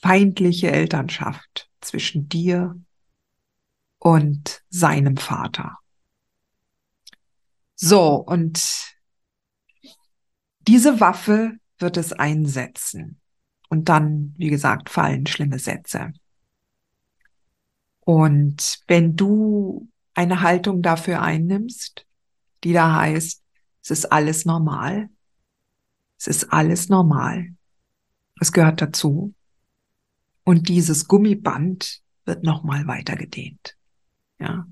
feindliche 0.00 0.71
Elternschaft 0.71 1.71
zwischen 1.80 2.28
dir 2.28 2.78
und 3.99 4.62
seinem 4.68 5.16
Vater. 5.16 5.78
So, 7.76 8.16
und 8.16 8.92
diese 10.61 11.00
Waffe 11.00 11.56
wird 11.78 11.97
es 11.97 12.12
einsetzen. 12.12 13.21
Und 13.68 13.88
dann, 13.88 14.35
wie 14.37 14.50
gesagt, 14.50 14.90
fallen 14.90 15.26
schlimme 15.26 15.59
Sätze. 15.59 16.12
Und 18.04 18.80
wenn 18.88 19.16
du 19.16 19.88
eine 20.14 20.42
Haltung 20.42 20.82
dafür 20.82 21.23
einnimmst, 21.23 22.06
die 22.64 22.73
da 22.73 22.97
heißt, 22.97 23.42
es 23.82 23.90
ist 23.90 24.12
alles 24.12 24.44
normal, 24.44 25.09
es 26.18 26.26
ist 26.26 26.52
alles 26.52 26.88
normal, 26.88 27.49
es 28.40 28.52
gehört 28.52 28.82
dazu, 28.82 29.35
und 30.44 30.68
dieses 30.68 31.06
Gummiband 31.06 32.02
wird 32.25 32.42
nochmal 32.42 32.88
weiter 32.88 33.14
gedehnt. 33.14 33.76
Ja. 34.40 34.66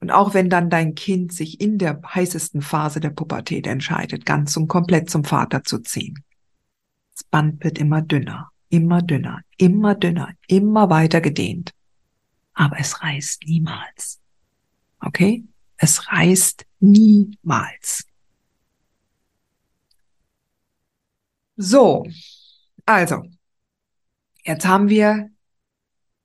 Und 0.00 0.10
auch 0.10 0.32
wenn 0.32 0.48
dann 0.48 0.70
dein 0.70 0.94
Kind 0.94 1.34
sich 1.34 1.60
in 1.60 1.76
der 1.76 2.00
heißesten 2.02 2.62
Phase 2.62 3.00
der 3.00 3.10
Pubertät 3.10 3.66
entscheidet, 3.66 4.24
ganz 4.24 4.56
und 4.56 4.68
komplett 4.68 5.10
zum 5.10 5.24
Vater 5.24 5.62
zu 5.62 5.80
ziehen, 5.80 6.24
das 7.12 7.24
Band 7.24 7.62
wird 7.62 7.78
immer 7.78 8.00
dünner, 8.00 8.50
immer 8.70 9.02
dünner, 9.02 9.42
immer 9.58 9.94
dünner, 9.94 10.32
immer 10.46 10.88
weiter 10.88 11.20
gedehnt 11.20 11.74
aber 12.60 12.78
es 12.78 13.02
reißt 13.02 13.44
niemals. 13.46 14.20
Okay? 15.00 15.44
Es 15.78 16.12
reißt 16.12 16.66
niemals. 16.80 18.04
So, 21.56 22.06
also, 22.84 23.22
jetzt 24.44 24.66
haben 24.66 24.90
wir 24.90 25.30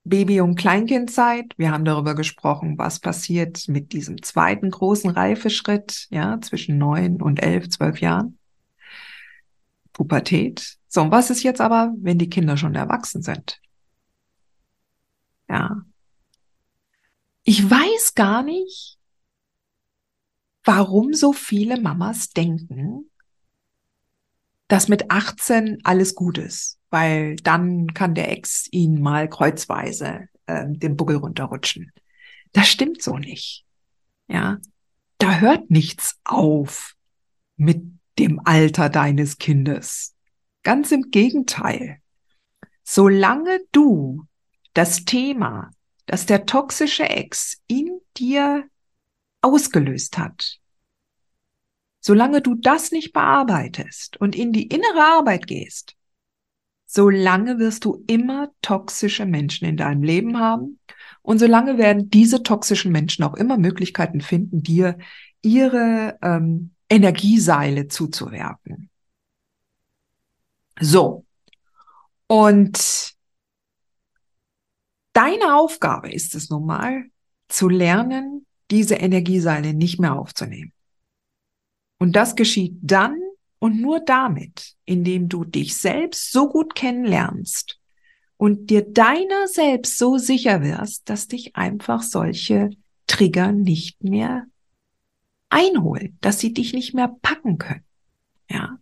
Baby- 0.04 0.42
und 0.42 0.56
Kleinkindzeit. 0.56 1.54
Wir 1.56 1.72
haben 1.72 1.86
darüber 1.86 2.16
gesprochen, 2.16 2.78
was 2.78 3.00
passiert 3.00 3.70
mit 3.70 3.94
diesem 3.94 4.22
zweiten 4.22 4.72
großen 4.72 5.12
Reifeschritt, 5.12 6.08
ja, 6.10 6.42
zwischen 6.42 6.78
neun 6.78 7.22
und 7.22 7.42
elf, 7.42 7.70
zwölf 7.70 8.02
Jahren. 8.02 8.38
Pubertät. 9.94 10.76
So, 10.90 11.02
und 11.02 11.12
was 11.12 11.30
ist 11.30 11.44
jetzt 11.44 11.62
aber, 11.62 11.94
wenn 11.98 12.18
die 12.18 12.30
Kinder 12.30 12.58
schon 12.58 12.76
erwachsen 12.76 13.22
sind? 13.22 13.62
Ja, 15.48 15.86
ich 17.46 17.70
weiß 17.70 18.16
gar 18.16 18.42
nicht, 18.42 18.98
warum 20.64 21.14
so 21.14 21.32
viele 21.32 21.80
Mamas 21.80 22.32
denken, 22.32 23.12
dass 24.68 24.88
mit 24.88 25.12
18 25.12 25.78
alles 25.84 26.16
gut 26.16 26.40
ist, 26.40 26.80
weil 26.90 27.36
dann 27.38 27.94
kann 27.94 28.16
der 28.16 28.32
Ex 28.32 28.68
ihn 28.72 29.00
mal 29.00 29.30
kreuzweise 29.30 30.28
äh, 30.48 30.66
den 30.68 30.98
Buckel 30.98 31.18
runterrutschen. 31.18 31.92
Das 32.52 32.68
stimmt 32.68 33.04
so 33.04 33.20
nicht. 33.20 33.64
Ja, 34.28 34.58
da 35.20 35.40
hört 35.40 35.70
nichts 35.70 36.20
auf 36.24 36.96
mit 37.58 37.84
dem 38.18 38.42
Alter 38.44 38.90
deines 38.90 39.38
Kindes. 39.38 40.16
Ganz 40.64 40.92
im 40.92 41.12
Gegenteil. 41.12 42.00
Solange 42.84 43.60
du 43.72 44.26
das 44.74 45.06
Thema 45.06 45.70
dass 46.06 46.26
der 46.26 46.46
toxische 46.46 47.10
Ex 47.10 47.62
in 47.68 48.00
dir 48.18 48.66
ausgelöst 49.42 50.18
hat. 50.18 50.60
Solange 52.00 52.42
du 52.42 52.56
das 52.56 52.92
nicht 52.92 53.14
bearbeitest 53.14 54.18
und 54.18 54.36
in 54.36 54.52
die 54.52 54.68
innere 54.68 55.02
Arbeit 55.02 55.48
gehst, 55.48 55.96
solange 56.86 57.58
wirst 57.58 57.84
du 57.86 58.04
immer 58.08 58.52
toxische 58.62 59.26
Menschen 59.26 59.66
in 59.66 59.78
deinem 59.78 60.04
Leben 60.04 60.40
haben 60.40 60.80
und 61.24 61.40
solange 61.40 61.78
werden 61.78 62.10
diese 62.10 62.44
toxischen 62.44 62.92
Menschen 62.92 63.24
auch 63.24 63.34
immer 63.34 63.58
Möglichkeiten 63.58 64.22
finden, 64.22 64.62
dir 64.62 64.98
ihre 65.42 66.18
ähm, 66.22 66.72
Energieseile 66.90 67.88
zuzuwerfen. 67.88 68.90
So. 70.80 71.26
Und 72.28 73.15
Deine 75.16 75.56
Aufgabe 75.56 76.12
ist 76.12 76.36
es 76.36 76.50
nun 76.50 76.66
mal, 76.66 77.06
zu 77.48 77.70
lernen, 77.70 78.46
diese 78.70 78.96
Energieseile 78.96 79.74
nicht 79.74 79.98
mehr 79.98 80.14
aufzunehmen. 80.14 80.74
Und 82.00 82.18
das 82.18 82.36
geschieht 82.36 82.74
dann 82.82 83.18
und 83.60 83.80
nur 83.80 84.02
damit, 84.02 84.76
indem 84.84 85.30
du 85.30 85.46
dich 85.46 85.78
selbst 85.78 86.34
so 86.34 86.50
gut 86.50 86.76
kennenlernst 86.76 87.80
und 88.36 88.70
dir 88.70 88.82
deiner 88.82 89.48
selbst 89.48 89.98
so 89.98 90.18
sicher 90.18 90.62
wirst, 90.62 91.10
dass 91.10 91.30
dich 91.30 91.56
einfach 91.56 92.02
solche 92.02 92.72
Trigger 93.08 93.54
nicht 93.54 94.04
mehr 94.04 94.48
einholen, 95.48 96.18
dass 96.20 96.40
sie 96.40 96.52
dich 96.52 96.74
nicht 96.74 96.94
mehr 96.94 97.16
packen 97.22 97.58
können. 97.58 97.86
Ja. 98.50 98.80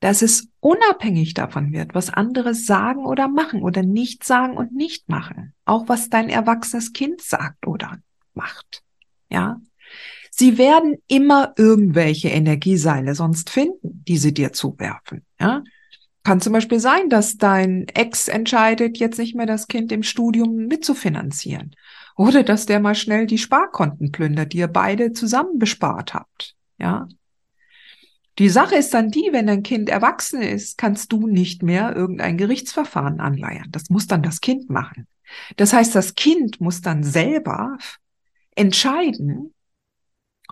Dass 0.00 0.22
es 0.22 0.48
unabhängig 0.60 1.34
davon 1.34 1.72
wird, 1.72 1.94
was 1.94 2.10
andere 2.10 2.54
sagen 2.54 3.04
oder 3.04 3.28
machen 3.28 3.62
oder 3.62 3.82
nicht 3.82 4.24
sagen 4.24 4.56
und 4.56 4.72
nicht 4.72 5.08
machen. 5.08 5.54
Auch 5.66 5.88
was 5.88 6.08
dein 6.08 6.30
erwachsenes 6.30 6.92
Kind 6.92 7.20
sagt 7.20 7.66
oder 7.66 7.98
macht. 8.34 8.82
Ja. 9.28 9.60
Sie 10.30 10.56
werden 10.56 10.96
immer 11.06 11.52
irgendwelche 11.56 12.28
Energieseile 12.28 13.14
sonst 13.14 13.50
finden, 13.50 14.04
die 14.08 14.16
sie 14.16 14.32
dir 14.32 14.52
zuwerfen. 14.52 15.24
Ja. 15.38 15.62
Kann 16.22 16.40
zum 16.40 16.54
Beispiel 16.54 16.80
sein, 16.80 17.10
dass 17.10 17.36
dein 17.36 17.86
Ex 17.88 18.28
entscheidet, 18.28 18.98
jetzt 18.98 19.18
nicht 19.18 19.34
mehr 19.34 19.46
das 19.46 19.68
Kind 19.68 19.92
im 19.92 20.02
Studium 20.02 20.66
mitzufinanzieren. 20.66 21.74
Oder 22.16 22.42
dass 22.42 22.66
der 22.66 22.80
mal 22.80 22.94
schnell 22.94 23.26
die 23.26 23.38
Sparkonten 23.38 24.12
plündert, 24.12 24.52
die 24.52 24.58
ihr 24.58 24.68
beide 24.68 25.12
zusammen 25.12 25.58
bespart 25.58 26.14
habt. 26.14 26.54
Ja. 26.78 27.08
Die 28.38 28.48
Sache 28.48 28.76
ist 28.76 28.94
dann 28.94 29.10
die, 29.10 29.28
wenn 29.32 29.46
dein 29.46 29.62
Kind 29.62 29.88
erwachsen 29.88 30.40
ist, 30.40 30.78
kannst 30.78 31.12
du 31.12 31.26
nicht 31.26 31.62
mehr 31.62 31.94
irgendein 31.94 32.38
Gerichtsverfahren 32.38 33.20
anleiern. 33.20 33.68
Das 33.70 33.90
muss 33.90 34.06
dann 34.06 34.22
das 34.22 34.40
Kind 34.40 34.70
machen. 34.70 35.06
Das 35.56 35.72
heißt, 35.72 35.94
das 35.94 36.14
Kind 36.14 36.60
muss 36.60 36.80
dann 36.80 37.02
selber 37.02 37.76
entscheiden, 38.54 39.54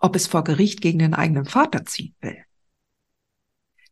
ob 0.00 0.16
es 0.16 0.26
vor 0.26 0.44
Gericht 0.44 0.80
gegen 0.80 0.98
den 0.98 1.14
eigenen 1.14 1.44
Vater 1.44 1.84
ziehen 1.84 2.14
will. 2.20 2.44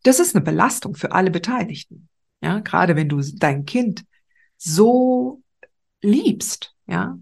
Das 0.02 0.20
ist 0.20 0.36
eine 0.36 0.44
Belastung 0.44 0.94
für 0.94 1.12
alle 1.12 1.30
Beteiligten. 1.30 2.08
Ja, 2.40 2.60
gerade 2.60 2.94
wenn 2.96 3.08
du 3.08 3.20
dein 3.20 3.64
Kind 3.64 4.04
so 4.56 5.42
liebst, 6.00 6.74
ja. 6.86 7.18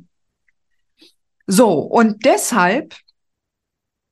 So, 1.46 1.78
und 1.78 2.24
deshalb 2.24 2.96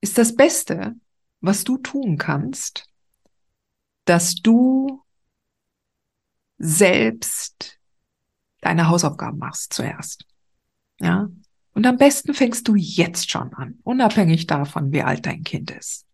ist 0.00 0.18
das 0.18 0.34
Beste, 0.34 0.94
was 1.42 1.64
du 1.64 1.76
tun 1.76 2.16
kannst, 2.16 2.86
dass 4.06 4.36
du 4.36 5.02
selbst 6.56 7.78
deine 8.60 8.88
Hausaufgaben 8.88 9.38
machst 9.38 9.72
zuerst. 9.74 10.24
Ja. 11.00 11.28
Und 11.74 11.86
am 11.86 11.96
besten 11.96 12.32
fängst 12.32 12.68
du 12.68 12.76
jetzt 12.76 13.30
schon 13.30 13.52
an, 13.54 13.78
unabhängig 13.82 14.46
davon, 14.46 14.92
wie 14.92 15.02
alt 15.02 15.26
dein 15.26 15.42
Kind 15.42 15.70
ist. 15.70 16.06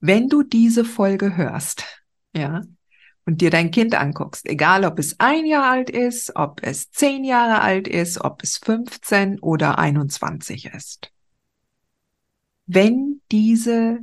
Wenn 0.00 0.28
du 0.28 0.42
diese 0.42 0.84
Folge 0.84 1.36
hörst, 1.36 1.84
ja, 2.34 2.62
und 3.24 3.40
dir 3.40 3.50
dein 3.50 3.70
Kind 3.70 3.94
anguckst, 3.94 4.46
egal 4.46 4.84
ob 4.84 4.98
es 4.98 5.20
ein 5.20 5.46
Jahr 5.46 5.70
alt 5.70 5.90
ist, 5.90 6.34
ob 6.36 6.62
es 6.62 6.90
zehn 6.90 7.24
Jahre 7.24 7.60
alt 7.60 7.86
ist, 7.86 8.20
ob 8.20 8.42
es 8.42 8.58
15 8.58 9.38
oder 9.40 9.78
21 9.78 10.66
ist. 10.66 11.12
Wenn 12.66 13.20
diese 13.30 14.00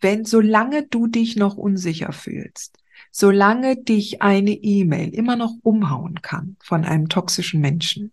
wenn 0.00 0.24
solange 0.24 0.86
du 0.86 1.06
dich 1.06 1.36
noch 1.36 1.56
unsicher 1.56 2.12
fühlst, 2.12 2.78
solange 3.10 3.76
dich 3.76 4.22
eine 4.22 4.52
E-Mail 4.52 5.14
immer 5.14 5.36
noch 5.36 5.54
umhauen 5.62 6.22
kann 6.22 6.56
von 6.62 6.84
einem 6.84 7.08
toxischen 7.08 7.60
Menschen, 7.60 8.12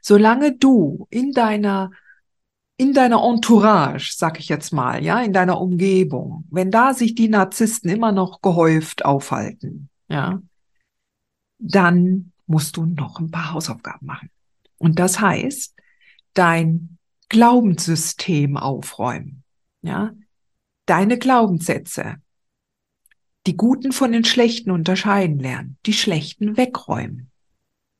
solange 0.00 0.56
du 0.56 1.06
in 1.10 1.32
deiner 1.32 1.90
in 2.78 2.94
deiner 2.94 3.22
Entourage, 3.22 4.14
sag 4.16 4.40
ich 4.40 4.48
jetzt 4.48 4.72
mal, 4.72 5.04
ja, 5.04 5.20
in 5.20 5.32
deiner 5.32 5.60
Umgebung, 5.60 6.44
wenn 6.50 6.70
da 6.70 6.94
sich 6.94 7.14
die 7.14 7.28
Narzissten 7.28 7.90
immer 7.90 8.10
noch 8.10 8.40
gehäuft 8.40 9.04
aufhalten, 9.04 9.88
ja, 10.08 10.42
dann 11.58 12.32
musst 12.46 12.76
du 12.76 12.86
noch 12.86 13.20
ein 13.20 13.30
paar 13.30 13.52
Hausaufgaben 13.52 14.06
machen. 14.06 14.30
Und 14.78 14.98
das 14.98 15.20
heißt, 15.20 15.76
dein 16.34 16.98
Glaubenssystem 17.28 18.56
aufräumen, 18.56 19.44
ja, 19.82 20.12
deine 20.92 21.16
Glaubenssätze, 21.16 22.16
die 23.46 23.56
guten 23.56 23.92
von 23.92 24.12
den 24.12 24.26
schlechten 24.26 24.70
unterscheiden 24.70 25.38
lernen, 25.38 25.78
die 25.86 25.94
schlechten 25.94 26.58
wegräumen, 26.58 27.30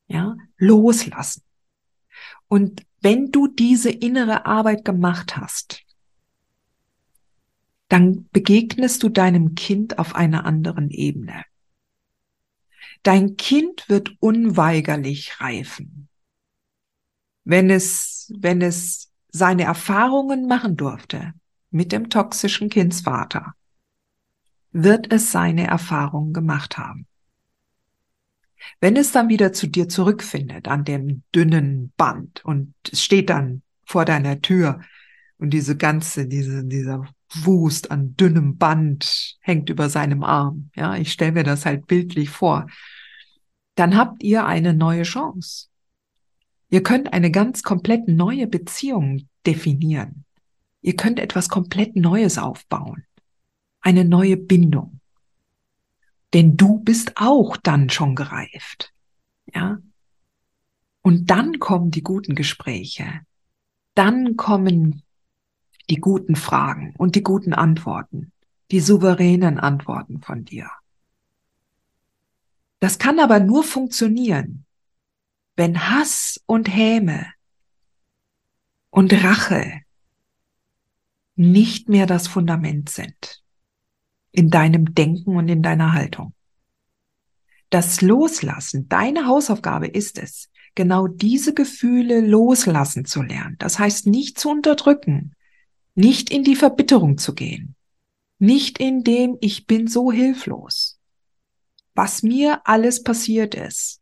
ja, 0.05 0.37
loslassen. 0.57 1.41
Und 2.47 2.85
wenn 3.01 3.31
du 3.31 3.47
diese 3.47 3.89
innere 3.89 4.45
Arbeit 4.45 4.85
gemacht 4.85 5.35
hast, 5.35 5.81
dann 7.87 8.29
begegnest 8.29 9.01
du 9.01 9.09
deinem 9.09 9.55
Kind 9.55 9.97
auf 9.97 10.13
einer 10.13 10.45
anderen 10.45 10.91
Ebene. 10.91 11.45
Dein 13.01 13.37
Kind 13.37 13.89
wird 13.89 14.15
unweigerlich 14.19 15.41
reifen. 15.41 16.09
Wenn 17.43 17.71
es, 17.71 18.31
wenn 18.37 18.61
es 18.61 19.11
seine 19.29 19.63
Erfahrungen 19.63 20.45
machen 20.45 20.77
durfte, 20.77 21.33
mit 21.73 21.91
dem 21.91 22.09
toxischen 22.09 22.69
Kindsvater, 22.69 23.53
wird 24.71 25.11
es 25.11 25.31
seine 25.31 25.67
Erfahrungen 25.67 26.33
gemacht 26.33 26.77
haben. 26.77 27.07
Wenn 28.79 28.95
es 28.95 29.11
dann 29.11 29.27
wieder 29.27 29.51
zu 29.53 29.67
dir 29.67 29.89
zurückfindet 29.89 30.67
an 30.67 30.85
dem 30.85 31.23
dünnen 31.35 31.91
Band 31.97 32.45
und 32.45 32.73
es 32.91 33.03
steht 33.03 33.29
dann 33.29 33.61
vor 33.85 34.05
deiner 34.05 34.41
Tür 34.41 34.81
und 35.37 35.49
diese 35.49 35.75
ganze, 35.75 36.27
diese, 36.27 36.63
dieser 36.63 37.05
Wust 37.33 37.91
an 37.91 38.15
dünnem 38.15 38.57
Band 38.57 39.37
hängt 39.41 39.69
über 39.69 39.89
seinem 39.89 40.23
Arm. 40.23 40.69
Ja, 40.75 40.95
ich 40.95 41.11
stelle 41.11 41.33
mir 41.33 41.43
das 41.43 41.65
halt 41.65 41.87
bildlich 41.87 42.29
vor. 42.29 42.67
Dann 43.75 43.97
habt 43.97 44.23
ihr 44.23 44.45
eine 44.45 44.73
neue 44.73 45.03
Chance. 45.03 45.67
Ihr 46.69 46.83
könnt 46.83 47.11
eine 47.11 47.31
ganz 47.31 47.63
komplett 47.63 48.07
neue 48.07 48.47
Beziehung 48.47 49.27
definieren. 49.45 50.25
Ihr 50.83 50.97
könnt 50.97 51.17
etwas 51.17 51.47
komplett 51.47 51.95
Neues 51.95 52.37
aufbauen. 52.37 53.05
Eine 53.79 54.03
neue 54.03 54.35
Bindung. 54.37 54.99
Denn 56.33 56.57
du 56.57 56.79
bist 56.79 57.13
auch 57.15 57.57
dann 57.57 57.89
schon 57.89 58.15
gereift. 58.15 58.93
Ja? 59.53 59.79
Und 61.01 61.29
dann 61.29 61.59
kommen 61.59 61.89
die 61.89 62.03
guten 62.03 62.35
Gespräche. 62.35 63.21
Dann 63.95 64.35
kommen 64.35 65.03
die 65.89 65.97
guten 65.97 66.35
Fragen 66.35 66.93
und 66.97 67.15
die 67.15 67.23
guten 67.23 67.53
Antworten. 67.53 68.33
Die 68.71 68.81
souveränen 68.81 69.59
Antworten 69.59 70.21
von 70.21 70.43
dir. 70.43 70.69
Das 72.79 72.99
kann 72.99 73.19
aber 73.19 73.39
nur 73.39 73.63
funktionieren, 73.63 74.65
wenn 75.55 75.89
Hass 75.89 76.41
und 76.45 76.67
Häme 76.67 77.27
und 78.89 79.13
Rache 79.23 79.82
nicht 81.35 81.89
mehr 81.89 82.05
das 82.05 82.27
Fundament 82.27 82.89
sind 82.89 83.43
in 84.33 84.49
deinem 84.49 84.93
Denken 84.93 85.37
und 85.37 85.47
in 85.47 85.61
deiner 85.61 85.93
Haltung. 85.93 86.33
Das 87.69 88.01
Loslassen, 88.01 88.89
deine 88.89 89.27
Hausaufgabe 89.27 89.87
ist 89.87 90.17
es, 90.17 90.49
genau 90.75 91.07
diese 91.07 91.53
Gefühle 91.53 92.19
loslassen 92.19 93.05
zu 93.05 93.21
lernen. 93.21 93.55
Das 93.59 93.79
heißt, 93.79 94.07
nicht 94.07 94.39
zu 94.39 94.49
unterdrücken, 94.49 95.35
nicht 95.95 96.31
in 96.31 96.43
die 96.43 96.55
Verbitterung 96.55 97.17
zu 97.17 97.33
gehen, 97.35 97.75
nicht 98.39 98.79
in 98.79 99.03
dem 99.03 99.37
ich 99.39 99.67
bin 99.67 99.87
so 99.87 100.11
hilflos. 100.11 100.99
Was 101.93 102.23
mir 102.23 102.61
alles 102.65 103.03
passiert 103.03 103.53
ist, 103.53 103.99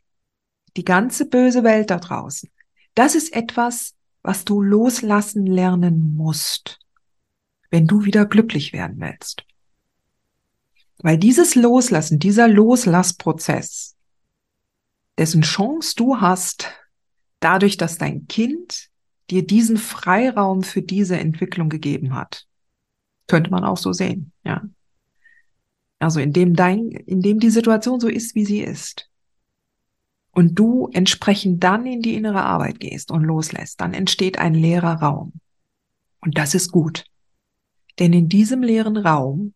die 0.78 0.86
ganze 0.86 1.26
böse 1.26 1.64
Welt 1.66 1.92
da 1.92 1.98
draußen, 1.98 2.50
das 2.96 3.16
ist 3.16 3.34
etwas, 3.34 3.96
was 4.22 4.46
du 4.46 4.62
loslassen 4.62 5.46
lernen 5.46 6.16
musst 6.16 6.81
wenn 7.72 7.88
du 7.88 8.06
wieder 8.06 8.26
glücklich 8.26 8.74
werden 8.74 9.00
willst. 9.00 9.44
Weil 11.00 11.18
dieses 11.18 11.56
Loslassen, 11.56 12.20
dieser 12.20 12.48
Loslassprozess, 12.48 13.96
dessen 15.18 15.42
Chance 15.42 15.96
du 15.96 16.22
hast, 16.22 16.72
dadurch, 17.40 17.78
dass 17.78 17.98
dein 17.98 18.28
Kind 18.28 18.90
dir 19.32 19.46
diesen 19.46 19.78
Freiraum 19.78 20.62
für 20.62 20.82
diese 20.82 21.18
Entwicklung 21.18 21.70
gegeben 21.70 22.14
hat, 22.14 22.46
könnte 23.28 23.50
man 23.50 23.64
auch 23.64 23.78
so 23.78 23.94
sehen, 23.94 24.32
ja. 24.44 24.64
Also 26.00 26.20
indem 26.20 26.56
dein, 26.56 26.90
indem 26.90 27.40
die 27.40 27.52
Situation 27.52 28.00
so 28.00 28.08
ist, 28.08 28.36
wie 28.36 28.46
sie 28.46 28.62
ist. 28.62 29.10
Und 30.32 30.58
du 30.58 30.90
entsprechend 30.92 31.64
dann 31.64 31.86
in 31.86 32.02
die 32.02 32.16
innere 32.16 32.44
Arbeit 32.44 32.80
gehst 32.80 33.12
und 33.12 33.24
loslässt, 33.24 33.80
dann 33.82 33.94
entsteht 33.94 34.40
ein 34.40 34.56
leerer 34.56 34.96
Raum. 34.96 35.34
Und 36.20 36.38
das 36.38 36.56
ist 36.56 36.72
gut. 36.72 37.06
Denn 38.00 38.14
in 38.14 38.30
diesem 38.30 38.64
leeren 38.64 38.98
Raum 38.98 39.54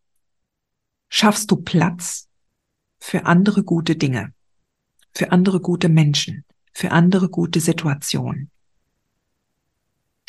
schaffst 1.10 1.52
du 1.52 1.58
Platz 1.58 2.28
für 3.00 3.26
andere 3.26 3.64
gute 3.64 3.96
Dinge, 3.96 4.34
für 5.14 5.32
andere 5.32 5.60
gute 5.60 5.90
Menschen, 5.90 6.44
für 6.74 6.92
andere 6.92 7.30
gute 7.30 7.60
Situationen. 7.60 8.52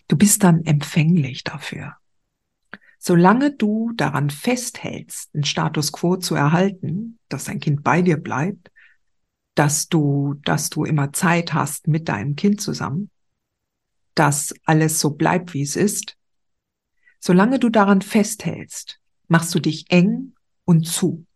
Du 0.08 0.16
bist 0.16 0.44
dann 0.44 0.64
empfänglich 0.64 1.42
dafür. 1.42 1.96
Solange 2.98 3.52
du 3.52 3.92
daran 3.94 4.30
festhältst, 4.30 5.34
den 5.34 5.44
Status 5.44 5.92
quo 5.92 6.16
zu 6.16 6.34
erhalten, 6.34 7.18
dass 7.28 7.44
dein 7.44 7.60
Kind 7.60 7.82
bei 7.82 8.02
dir 8.02 8.16
bleibt, 8.16 8.70
dass 9.54 9.88
du, 9.88 10.34
dass 10.44 10.70
du 10.70 10.84
immer 10.84 11.12
Zeit 11.12 11.54
hast 11.54 11.88
mit 11.88 12.08
deinem 12.08 12.36
Kind 12.36 12.60
zusammen, 12.60 13.10
dass 14.14 14.54
alles 14.64 15.00
so 15.00 15.10
bleibt, 15.10 15.54
wie 15.54 15.62
es 15.62 15.76
ist, 15.76 16.15
Solange 17.26 17.58
du 17.58 17.70
daran 17.70 18.02
festhältst, 18.02 19.00
machst 19.26 19.52
du 19.52 19.58
dich 19.58 19.86
eng 19.88 20.34
und 20.64 20.86
zu. 20.86 21.26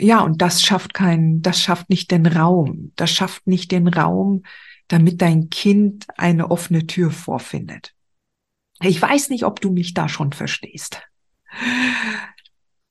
ja, 0.00 0.22
und 0.22 0.42
das 0.42 0.60
schafft 0.60 0.92
keinen, 0.92 1.40
das 1.40 1.60
schafft 1.60 1.88
nicht 1.88 2.10
den 2.10 2.26
Raum. 2.26 2.90
Das 2.96 3.08
schafft 3.12 3.46
nicht 3.46 3.70
den 3.70 3.86
Raum, 3.86 4.42
damit 4.88 5.22
dein 5.22 5.50
Kind 5.50 6.06
eine 6.16 6.50
offene 6.50 6.88
Tür 6.88 7.12
vorfindet. 7.12 7.94
Ich 8.80 9.00
weiß 9.00 9.30
nicht, 9.30 9.44
ob 9.44 9.60
du 9.60 9.70
mich 9.70 9.94
da 9.94 10.08
schon 10.08 10.32
verstehst. 10.32 11.00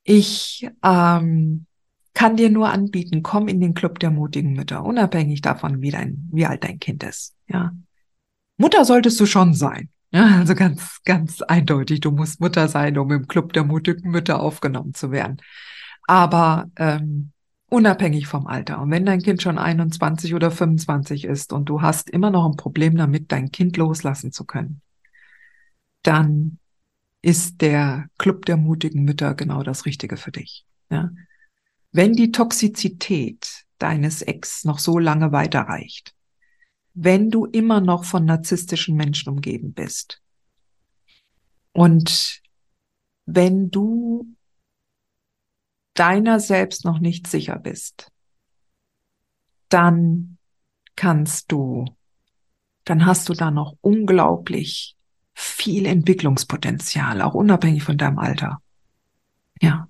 Ich 0.05 0.69
ähm, 0.81 1.65
kann 2.13 2.37
dir 2.37 2.49
nur 2.49 2.69
anbieten, 2.69 3.21
komm 3.21 3.49
in 3.49 3.59
den 3.59 3.73
Club 3.73 3.99
der 3.99 4.11
mutigen 4.11 4.53
Mütter, 4.53 4.85
unabhängig 4.85 5.41
davon, 5.41 5.81
wie 5.81 5.91
dein, 5.91 6.29
wie 6.31 6.45
alt 6.45 6.63
dein 6.63 6.79
Kind 6.79 7.03
ist. 7.03 7.35
Ja, 7.49 7.73
Mutter 8.55 8.85
solltest 8.85 9.19
du 9.19 9.25
schon 9.25 9.53
sein. 9.53 9.89
Ja, 10.11 10.37
also 10.37 10.55
ganz, 10.55 11.01
ganz 11.03 11.41
eindeutig, 11.41 11.99
du 11.99 12.11
musst 12.11 12.39
Mutter 12.39 12.67
sein, 12.67 12.97
um 12.97 13.11
im 13.11 13.27
Club 13.27 13.53
der 13.53 13.63
mutigen 13.65 14.09
Mütter 14.09 14.39
aufgenommen 14.39 14.93
zu 14.93 15.11
werden. 15.11 15.37
Aber 16.07 16.71
ähm, 16.77 17.31
unabhängig 17.69 18.27
vom 18.27 18.47
Alter. 18.47 18.81
Und 18.81 18.91
wenn 18.91 19.05
dein 19.05 19.21
Kind 19.21 19.41
schon 19.41 19.57
21 19.57 20.33
oder 20.33 20.51
25 20.51 21.25
ist 21.25 21.51
und 21.51 21.67
du 21.67 21.81
hast 21.81 22.09
immer 22.09 22.29
noch 22.29 22.49
ein 22.49 22.55
Problem 22.55 22.95
damit, 22.95 23.31
dein 23.31 23.51
Kind 23.51 23.75
loslassen 23.75 24.31
zu 24.31 24.45
können, 24.45 24.81
dann 26.03 26.59
ist 27.21 27.61
der 27.61 28.07
Club 28.17 28.45
der 28.45 28.55
mutigen 28.55 29.03
Mütter 29.03 29.35
genau 29.35 29.63
das 29.63 29.85
Richtige 29.85 30.15
für 30.15 30.31
dich. 30.31 30.65
Ja? 30.89 31.11
Wenn 31.91 32.13
die 32.13 32.31
Toxizität 32.31 33.65
deines 33.79 34.21
Ex 34.21 34.63
noch 34.63 34.79
so 34.79 34.97
lange 34.99 35.33
weiterreicht, 35.33 36.13
wenn 36.99 37.29
du 37.29 37.45
immer 37.45 37.79
noch 37.79 38.05
von 38.05 38.25
narzisstischen 38.25 38.95
Menschen 38.95 39.29
umgeben 39.29 39.71
bist 39.73 40.19
und 41.71 42.41
wenn 43.27 43.69
du 43.69 44.35
deiner 45.93 46.39
selbst 46.39 46.85
noch 46.85 46.97
nicht 46.97 47.27
sicher 47.27 47.59
bist, 47.59 48.11
dann 49.69 50.39
kannst 50.95 51.51
du, 51.51 51.85
dann 52.83 53.05
hast 53.05 53.29
du 53.29 53.33
da 53.33 53.51
noch 53.51 53.77
unglaublich 53.81 54.97
viel 55.35 55.85
Entwicklungspotenzial, 55.85 57.21
auch 57.21 57.35
unabhängig 57.35 57.83
von 57.83 57.99
deinem 57.99 58.17
Alter. 58.17 58.59
Ja. 59.61 59.87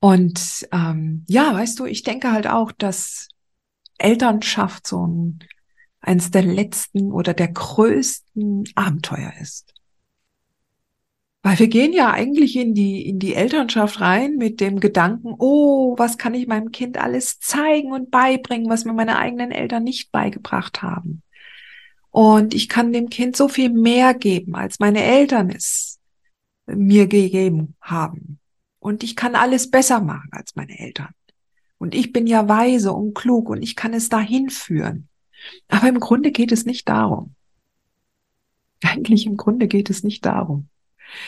Und 0.00 0.68
ähm, 0.70 1.24
ja, 1.28 1.54
weißt 1.54 1.78
du, 1.78 1.86
ich 1.86 2.02
denke 2.02 2.30
halt 2.30 2.46
auch, 2.46 2.72
dass 2.72 3.28
Elternschaft 4.00 4.86
so 4.86 5.06
ein, 5.06 5.40
eines 6.00 6.30
der 6.30 6.42
letzten 6.42 7.12
oder 7.12 7.34
der 7.34 7.48
größten 7.48 8.64
Abenteuer 8.74 9.32
ist. 9.40 9.74
Weil 11.42 11.58
wir 11.58 11.68
gehen 11.68 11.94
ja 11.94 12.10
eigentlich 12.10 12.56
in 12.56 12.74
die, 12.74 13.06
in 13.08 13.18
die 13.18 13.34
Elternschaft 13.34 14.00
rein 14.00 14.36
mit 14.36 14.60
dem 14.60 14.78
Gedanken, 14.78 15.34
oh, 15.38 15.96
was 15.96 16.18
kann 16.18 16.34
ich 16.34 16.46
meinem 16.46 16.70
Kind 16.70 16.98
alles 16.98 17.40
zeigen 17.40 17.92
und 17.92 18.10
beibringen, 18.10 18.68
was 18.68 18.84
mir 18.84 18.92
meine 18.92 19.18
eigenen 19.18 19.50
Eltern 19.50 19.84
nicht 19.84 20.12
beigebracht 20.12 20.82
haben. 20.82 21.22
Und 22.10 22.54
ich 22.54 22.68
kann 22.68 22.92
dem 22.92 23.08
Kind 23.08 23.36
so 23.36 23.48
viel 23.48 23.70
mehr 23.70 24.12
geben, 24.14 24.54
als 24.54 24.80
meine 24.80 25.02
Eltern 25.02 25.48
es 25.50 25.98
mir 26.66 27.06
gegeben 27.06 27.76
haben. 27.80 28.38
Und 28.78 29.02
ich 29.02 29.16
kann 29.16 29.34
alles 29.34 29.70
besser 29.70 30.00
machen 30.00 30.28
als 30.32 30.56
meine 30.56 30.78
Eltern. 30.78 31.14
Und 31.80 31.96
ich 31.96 32.12
bin 32.12 32.28
ja 32.28 32.48
weise 32.48 32.92
und 32.92 33.14
klug 33.14 33.48
und 33.48 33.62
ich 33.62 33.74
kann 33.74 33.94
es 33.94 34.08
dahin 34.08 34.50
führen. 34.50 35.08
Aber 35.66 35.88
im 35.88 35.98
Grunde 35.98 36.30
geht 36.30 36.52
es 36.52 36.64
nicht 36.64 36.88
darum. 36.88 37.34
Eigentlich 38.84 39.26
im 39.26 39.36
Grunde 39.36 39.66
geht 39.66 39.90
es 39.90 40.04
nicht 40.04 40.24
darum 40.24 40.70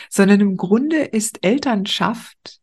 sondern 0.09 0.41
im 0.41 0.57
Grunde 0.57 1.03
ist 1.03 1.43
Elternschaft 1.43 2.61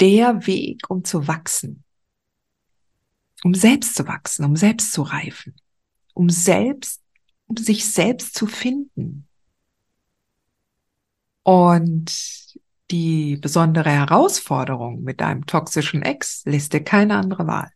der 0.00 0.46
Weg, 0.46 0.90
um 0.90 1.04
zu 1.04 1.26
wachsen, 1.28 1.84
um 3.42 3.54
selbst 3.54 3.94
zu 3.94 4.06
wachsen, 4.06 4.44
um 4.44 4.56
selbst 4.56 4.92
zu 4.92 5.02
reifen, 5.02 5.54
um 6.14 6.30
selbst, 6.30 7.02
um 7.46 7.56
sich 7.56 7.86
selbst 7.86 8.34
zu 8.34 8.46
finden. 8.46 9.28
Und 11.42 12.58
die 12.90 13.36
besondere 13.36 13.90
Herausforderung 13.90 15.02
mit 15.02 15.20
deinem 15.20 15.46
toxischen 15.46 16.02
Ex 16.02 16.42
lässt 16.44 16.72
dir 16.72 16.84
keine 16.84 17.16
andere 17.16 17.46
Wahl. 17.46 17.70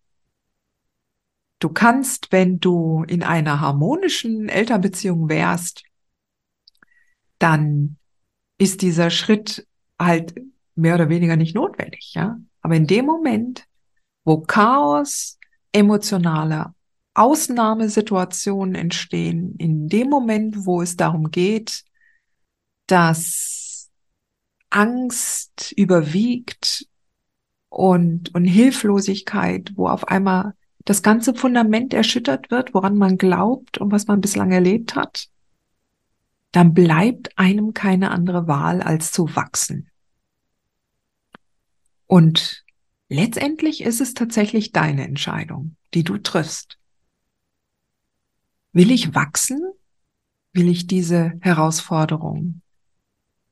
Du 1.60 1.70
kannst, 1.70 2.30
wenn 2.30 2.60
du 2.60 3.04
in 3.08 3.22
einer 3.22 3.60
harmonischen 3.60 4.48
Elternbeziehung 4.48 5.28
wärst, 5.28 5.82
dann 7.38 7.96
ist 8.58 8.82
dieser 8.82 9.10
Schritt 9.10 9.66
halt 9.98 10.34
mehr 10.74 10.94
oder 10.94 11.08
weniger 11.08 11.36
nicht 11.36 11.54
notwendig, 11.54 12.12
ja. 12.14 12.38
Aber 12.60 12.76
in 12.76 12.86
dem 12.86 13.06
Moment, 13.06 13.66
wo 14.24 14.40
Chaos, 14.40 15.38
emotionale 15.72 16.74
Ausnahmesituationen 17.14 18.74
entstehen, 18.74 19.54
in 19.58 19.88
dem 19.88 20.08
Moment, 20.08 20.66
wo 20.66 20.82
es 20.82 20.96
darum 20.96 21.30
geht, 21.30 21.82
dass 22.86 23.67
Angst 24.70 25.72
überwiegt 25.72 26.86
und, 27.68 28.34
und 28.34 28.44
Hilflosigkeit, 28.44 29.72
wo 29.76 29.88
auf 29.88 30.08
einmal 30.08 30.54
das 30.84 31.02
ganze 31.02 31.34
Fundament 31.34 31.92
erschüttert 31.92 32.50
wird, 32.50 32.72
woran 32.74 32.96
man 32.96 33.18
glaubt 33.18 33.78
und 33.78 33.92
was 33.92 34.06
man 34.06 34.20
bislang 34.20 34.52
erlebt 34.52 34.94
hat, 34.94 35.28
dann 36.52 36.72
bleibt 36.72 37.38
einem 37.38 37.74
keine 37.74 38.10
andere 38.10 38.48
Wahl, 38.48 38.80
als 38.80 39.12
zu 39.12 39.36
wachsen. 39.36 39.90
Und 42.06 42.64
letztendlich 43.10 43.82
ist 43.82 44.00
es 44.00 44.14
tatsächlich 44.14 44.72
deine 44.72 45.04
Entscheidung, 45.04 45.76
die 45.92 46.04
du 46.04 46.16
triffst. 46.16 46.78
Will 48.72 48.90
ich 48.90 49.14
wachsen? 49.14 49.60
Will 50.54 50.68
ich 50.70 50.86
diese 50.86 51.34
Herausforderung 51.40 52.62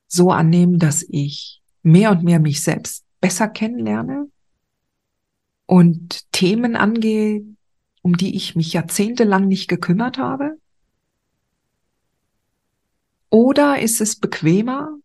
so 0.08 0.30
annehmen, 0.30 0.78
dass 0.78 1.04
ich 1.08 1.62
mehr 1.82 2.10
und 2.10 2.22
mehr 2.22 2.40
mich 2.40 2.62
selbst 2.62 3.04
besser 3.20 3.48
kennenlerne 3.48 4.30
und 5.66 6.30
Themen 6.32 6.76
angehe, 6.76 7.44
um 8.02 8.16
die 8.16 8.36
ich 8.36 8.54
mich 8.54 8.72
jahrzehntelang 8.72 9.48
nicht 9.48 9.68
gekümmert 9.68 10.18
habe? 10.18 10.58
Oder 13.30 13.80
ist 13.80 14.00
es 14.00 14.16
bequemer 14.16 14.96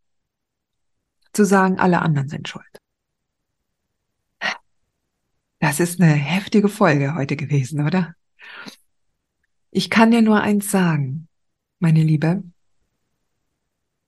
zu 1.34 1.46
sagen, 1.46 1.80
alle 1.80 2.02
anderen 2.02 2.30
sind 2.30 2.48
schuld? 2.48 2.66
Das 5.60 5.80
ist 5.80 6.02
eine 6.02 6.14
heftige 6.14 6.70
Folge 6.70 7.16
heute 7.16 7.36
gewesen, 7.36 7.86
oder? 7.86 8.16
Ich 9.70 9.90
kann 9.90 10.12
dir 10.12 10.22
nur 10.22 10.42
eins 10.42 10.70
sagen, 10.70 11.28
meine 11.80 12.04
Liebe. 12.04 12.44